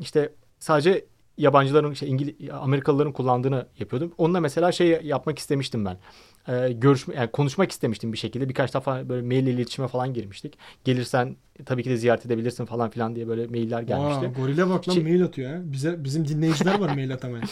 İşte 0.00 0.32
sadece 0.58 1.04
yabancıların 1.40 1.92
şey 1.94 2.10
İngiliz 2.10 2.50
Amerikalıların 2.50 3.12
kullandığını 3.12 3.66
yapıyordum. 3.78 4.12
Onunla 4.18 4.40
mesela 4.40 4.72
şey 4.72 5.00
yapmak 5.02 5.38
istemiştim 5.38 5.84
ben. 5.84 5.98
Ee, 6.48 6.72
görüşme 6.72 7.14
yani 7.14 7.30
konuşmak 7.30 7.70
istemiştim 7.70 8.12
bir 8.12 8.18
şekilde. 8.18 8.48
Birkaç 8.48 8.74
defa 8.74 9.08
böyle 9.08 9.26
mail 9.26 9.42
ile 9.42 9.50
iletişime 9.50 9.88
falan 9.88 10.14
girmiştik. 10.14 10.58
Gelirsen 10.84 11.36
tabii 11.66 11.82
ki 11.82 11.90
de 11.90 11.96
ziyaret 11.96 12.26
edebilirsin 12.26 12.64
falan 12.64 12.90
filan 12.90 13.16
diye 13.16 13.28
böyle 13.28 13.46
mailler 13.46 13.82
gelmişti. 13.82 14.26
Aa, 14.26 14.42
gorile 14.42 14.68
bak 14.68 14.88
lan 14.88 14.94
Şey- 14.94 15.02
mail 15.02 15.24
atıyor 15.24 15.50
ya. 15.50 15.60
Bize 15.72 16.04
bizim 16.04 16.28
dinleyiciler 16.28 16.78
var 16.80 16.94
mail 16.94 17.14
atamayan. 17.14 17.48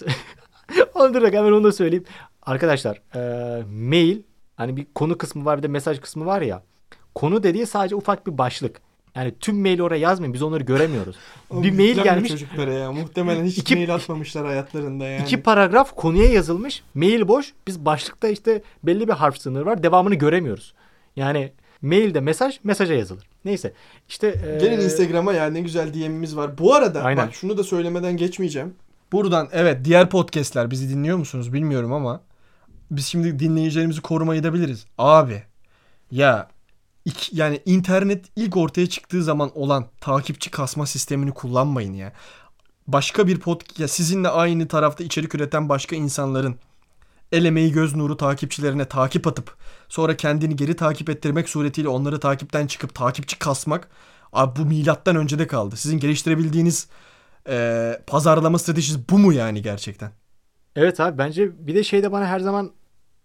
Onu 0.94 1.14
dur 1.14 1.22
hemen 1.22 1.52
onu 1.52 1.64
da 1.64 1.72
söyleyeyim. 1.72 2.04
Arkadaşlar 2.42 3.02
e, 3.14 3.62
mail 3.64 4.22
hani 4.56 4.76
bir 4.76 4.86
konu 4.94 5.18
kısmı 5.18 5.44
var 5.44 5.58
bir 5.58 5.62
de 5.62 5.68
mesaj 5.68 6.00
kısmı 6.00 6.26
var 6.26 6.42
ya. 6.42 6.62
Konu 7.14 7.42
dediği 7.42 7.66
sadece 7.66 7.96
ufak 7.96 8.26
bir 8.26 8.38
başlık. 8.38 8.80
Yani 9.14 9.34
tüm 9.40 9.60
maili 9.60 9.82
oraya 9.82 9.98
yazmayın. 10.00 10.34
Biz 10.34 10.42
onları 10.42 10.64
göremiyoruz. 10.64 11.16
bir 11.52 11.72
mail 11.72 12.02
gelmiş. 12.02 12.30
çocuklara 12.30 12.72
ya. 12.72 12.92
Muhtemelen 12.92 13.44
hiç 13.44 13.58
İki- 13.58 13.76
mail 13.76 13.94
atmamışlar 13.94 14.46
hayatlarında 14.46 15.04
yani. 15.06 15.22
İki 15.22 15.42
paragraf 15.42 15.96
konuya 15.96 16.24
yazılmış. 16.32 16.82
Mail 16.94 17.28
boş. 17.28 17.52
Biz 17.66 17.84
başlıkta 17.84 18.28
işte 18.28 18.62
belli 18.82 19.08
bir 19.08 19.12
harf 19.12 19.38
sınırı 19.38 19.66
var. 19.66 19.82
Devamını 19.82 20.14
göremiyoruz. 20.14 20.74
Yani 21.16 21.52
mailde 21.82 22.20
mesaj 22.20 22.60
mesaja 22.64 22.94
yazılır. 22.94 23.24
Neyse. 23.44 23.72
İşte 24.08 24.26
e, 24.28 24.58
Gelin 24.60 24.80
Instagram'a 24.80 25.32
ya 25.32 25.46
ne 25.46 25.60
güzel 25.60 25.94
DM'imiz 25.94 26.36
var. 26.36 26.58
Bu 26.58 26.74
arada 26.74 27.02
Aynen. 27.02 27.26
bak 27.26 27.34
şunu 27.34 27.58
da 27.58 27.64
söylemeden 27.64 28.16
geçmeyeceğim. 28.16 28.74
Buradan 29.12 29.48
evet 29.52 29.84
diğer 29.84 30.10
podcastler 30.10 30.70
bizi 30.70 30.88
dinliyor 30.90 31.16
musunuz 31.16 31.52
bilmiyorum 31.52 31.92
ama 31.92 32.20
biz 32.90 33.06
şimdi 33.06 33.38
dinleyicilerimizi 33.38 34.00
korumayı 34.00 34.42
da 34.42 34.54
biliriz. 34.54 34.86
Abi 34.98 35.42
Ya 36.10 36.48
yani 37.32 37.60
internet 37.66 38.24
ilk 38.36 38.56
ortaya 38.56 38.86
çıktığı 38.86 39.24
zaman 39.24 39.50
olan 39.58 39.86
takipçi 40.00 40.50
kasma 40.50 40.86
sistemini 40.86 41.30
kullanmayın 41.30 41.92
ya. 41.92 42.12
Başka 42.86 43.26
bir 43.26 43.40
pod 43.40 43.60
ya 43.78 43.88
sizinle 43.88 44.28
aynı 44.28 44.68
tarafta 44.68 45.04
içerik 45.04 45.34
üreten 45.34 45.68
başka 45.68 45.96
insanların 45.96 46.56
el 47.32 47.44
emeği 47.44 47.72
göz 47.72 47.96
nuru 47.96 48.16
takipçilerine 48.16 48.84
takip 48.84 49.26
atıp 49.26 49.56
sonra 49.88 50.16
kendini 50.16 50.56
geri 50.56 50.76
takip 50.76 51.10
ettirmek 51.10 51.48
suretiyle 51.48 51.88
onları 51.88 52.20
takipten 52.20 52.66
çıkıp 52.66 52.94
takipçi 52.94 53.38
kasmak 53.38 53.88
abi 54.32 54.60
bu 54.60 54.64
milattan 54.64 55.16
önce 55.16 55.38
de 55.38 55.46
kaldı. 55.46 55.76
Sizin 55.76 55.98
geliştirebildiğiniz 55.98 56.88
e, 57.48 58.00
pazarlama 58.06 58.58
stratejisi 58.58 59.08
bu 59.10 59.18
mu 59.18 59.32
yani 59.32 59.62
gerçekten? 59.62 60.10
Evet 60.76 61.00
abi 61.00 61.18
bence 61.18 61.66
bir 61.66 61.74
de 61.74 61.84
şey 61.84 62.02
de 62.02 62.12
bana 62.12 62.26
her 62.26 62.40
zaman 62.40 62.72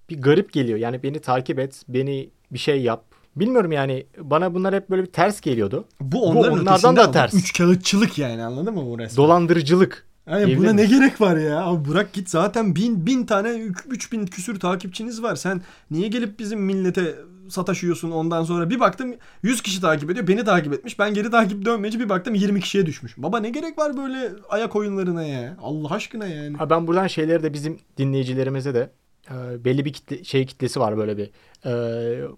bir 0.09 0.21
garip 0.21 0.53
geliyor. 0.53 0.79
Yani 0.79 1.03
beni 1.03 1.19
takip 1.19 1.59
et, 1.59 1.83
beni 1.87 2.29
bir 2.51 2.59
şey 2.59 2.81
yap. 2.81 3.08
Bilmiyorum 3.35 3.71
yani 3.71 4.05
bana 4.17 4.53
bunlar 4.53 4.75
hep 4.75 4.89
böyle 4.89 5.01
bir 5.01 5.11
ters 5.11 5.41
geliyordu. 5.41 5.85
Bu 6.01 6.25
onların 6.25 6.53
onlardan 6.53 6.73
ötesinde 6.73 6.99
da 6.99 7.11
ters. 7.11 7.33
Üç 7.33 7.57
kağıtçılık 7.57 8.17
yani 8.17 8.43
anladın 8.43 8.73
mı 8.73 8.85
bu 8.85 8.99
resmen? 8.99 9.17
Dolandırıcılık. 9.17 10.05
Yani 10.29 10.57
buna 10.57 10.73
ne 10.73 10.73
miyiz? 10.73 10.99
gerek 10.99 11.21
var 11.21 11.37
ya? 11.37 11.65
Abi 11.65 11.89
bırak 11.89 12.13
git 12.13 12.29
zaten 12.29 12.75
bin, 12.75 13.05
bin 13.05 13.25
tane, 13.25 13.49
üç 13.89 14.11
bin 14.11 14.25
küsür 14.25 14.59
takipçiniz 14.59 15.23
var. 15.23 15.35
Sen 15.35 15.61
niye 15.91 16.07
gelip 16.07 16.39
bizim 16.39 16.61
millete 16.61 17.15
sataşıyorsun 17.49 18.11
ondan 18.11 18.43
sonra? 18.43 18.69
Bir 18.69 18.79
baktım 18.79 19.15
100 19.43 19.61
kişi 19.61 19.81
takip 19.81 20.11
ediyor. 20.11 20.27
Beni 20.27 20.43
takip 20.45 20.73
etmiş. 20.73 20.99
Ben 20.99 21.13
geri 21.13 21.31
takip 21.31 21.65
dönmeyince 21.65 21.99
bir 21.99 22.09
baktım 22.09 22.35
20 22.35 22.61
kişiye 22.61 22.85
düşmüş. 22.85 23.17
Baba 23.17 23.39
ne 23.39 23.49
gerek 23.49 23.77
var 23.77 23.97
böyle 23.97 24.31
ayak 24.49 24.75
oyunlarına 24.75 25.23
ya? 25.23 25.57
Allah 25.61 25.89
aşkına 25.89 26.27
yani. 26.27 26.57
Ha 26.57 26.69
ben 26.69 26.87
buradan 26.87 27.07
şeyleri 27.07 27.43
de 27.43 27.53
bizim 27.53 27.79
dinleyicilerimize 27.97 28.73
de 28.73 28.89
e, 29.31 29.65
belli 29.65 29.85
bir 29.85 29.93
kitle, 29.93 30.23
şey 30.23 30.45
kitlesi 30.45 30.79
var 30.79 30.97
böyle 30.97 31.17
bir 31.17 31.29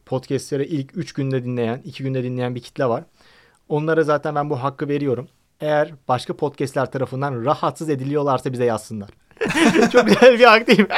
podcastleri 0.05 0.65
ilk 0.65 0.97
3 0.97 1.13
günde 1.13 1.43
dinleyen, 1.43 1.81
2 1.85 2.03
günde 2.03 2.23
dinleyen 2.23 2.55
bir 2.55 2.61
kitle 2.61 2.85
var. 2.85 3.03
Onlara 3.69 4.03
zaten 4.03 4.35
ben 4.35 4.49
bu 4.49 4.63
hakkı 4.63 4.87
veriyorum. 4.87 5.27
Eğer 5.59 5.93
başka 6.07 6.35
podcastler 6.35 6.91
tarafından 6.91 7.45
rahatsız 7.45 7.89
ediliyorlarsa 7.89 8.53
bize 8.53 8.65
yazsınlar. 8.65 9.09
Çok 9.91 10.07
güzel 10.07 10.39
bir 10.39 10.43
hak 10.43 10.67
değil 10.67 10.79
mi? 10.79 10.87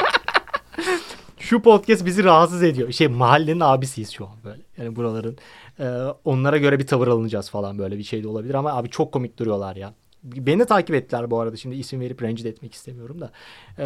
şu 1.40 1.62
podcast 1.62 2.06
bizi 2.06 2.24
rahatsız 2.24 2.64
ediyor. 2.64 2.92
Şey 2.92 3.08
mahallenin 3.08 3.60
abisiyiz 3.60 4.12
şu 4.12 4.26
an 4.26 4.36
böyle. 4.44 4.62
Yani 4.78 4.96
buraların 4.96 5.38
e, 5.80 5.86
onlara 6.26 6.58
göre 6.58 6.80
bir 6.80 6.88
tavır 6.88 7.08
alınacağız 7.08 7.50
falan 7.50 7.78
böyle 7.78 7.98
bir 7.98 8.04
şey 8.04 8.24
de 8.24 8.28
olabilir 8.28 8.54
ama 8.54 8.74
abi 8.74 8.90
çok 8.90 9.12
komik 9.12 9.40
duruyorlar 9.40 9.76
ya. 9.76 9.94
Beni 10.24 10.66
takip 10.66 10.96
ettiler 10.96 11.32
bu 11.32 11.40
arada. 11.40 11.56
Şimdi 11.56 11.76
isim 11.76 12.00
verip 12.00 12.24
rencide 12.24 12.50
etmek 12.50 12.74
istemiyorum 12.74 13.22
da. 13.22 13.32
E, 13.80 13.86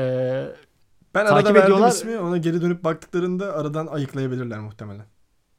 Ben 1.18 1.26
takip 1.26 1.38
arada 1.38 1.54
verdim 1.54 1.64
ediyorlar. 1.64 1.90
ismi 1.90 2.18
ona 2.18 2.38
geri 2.38 2.62
dönüp 2.62 2.84
baktıklarında 2.84 3.54
aradan 3.54 3.88
ayıklayabilirler 3.88 4.60
muhtemelen. 4.60 5.06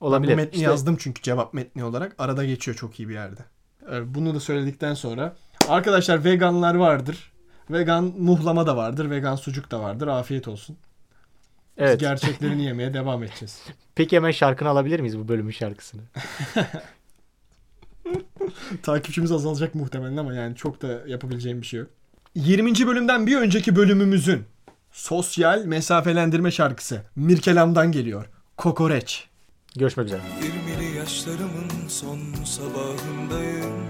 olabilir. 0.01 0.31
Ben 0.31 0.39
bu 0.39 0.43
metni 0.43 0.57
İşte 0.57 0.71
yazdım 0.71 0.97
çünkü 0.97 1.23
cevap 1.23 1.55
metni 1.55 1.85
olarak. 1.85 2.15
Arada 2.19 2.45
geçiyor 2.45 2.77
çok 2.77 3.01
iyi 3.01 3.09
bir 3.09 3.15
yerde. 3.15 3.41
Evet, 3.89 4.03
Bunu 4.07 4.35
da 4.35 4.41
söyledikten 4.41 4.95
sonra 4.95 5.37
arkadaşlar 5.69 6.25
veganlar 6.25 6.75
vardır. 6.75 7.33
Vegan 7.71 8.05
muhlama 8.19 8.67
da 8.67 8.77
vardır. 8.77 9.11
Vegan 9.11 9.37
sucuk 9.37 9.71
da 9.71 9.81
vardır. 9.81 10.09
Afiyet 10.09 10.49
olsun. 10.49 10.77
Biz 11.79 11.87
evet. 11.87 12.01
gerçeklerini 12.01 12.65
yemeye 12.65 12.95
devam 12.95 13.23
edeceğiz. 13.23 13.63
Peki 13.95 14.17
hemen 14.17 14.31
şarkını 14.31 14.69
alabilir 14.69 15.01
miyiz 15.01 15.19
bu 15.19 15.29
bölümün 15.29 15.51
şarkısını? 15.51 16.03
Takipçimiz 18.83 19.33
azalacak 19.33 19.75
muhtemelen 19.75 20.17
ama 20.17 20.35
yani 20.35 20.57
çok 20.57 20.83
da 20.83 21.03
yapabileceğim 21.07 21.61
bir 21.61 21.67
şey 21.67 21.81
yok. 21.81 21.89
20. 22.35 22.87
bölümden 22.87 23.27
bir 23.27 23.37
önceki 23.37 23.77
bölümümüzün 23.77 24.45
sosyal 24.99 25.65
mesafelendirme 25.65 26.51
şarkısı 26.51 27.03
Mirkelam'dan 27.17 27.93
geliyor. 27.93 28.27
Kokoreç. 28.57 29.29
Görüşmek 29.77 30.07
üzere. 30.07 30.21
20'li 30.41 30.97
yaşlarımın 30.97 31.89
son 31.89 32.19
sabahındayım 32.45 33.85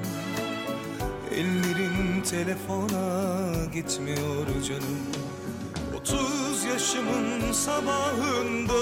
Ellerim 1.32 2.22
telefona 2.22 3.64
gitmiyor 3.74 4.46
canım 4.68 4.98
30 6.00 6.64
yaşımın 6.72 7.52
sabahındayım 7.52 8.78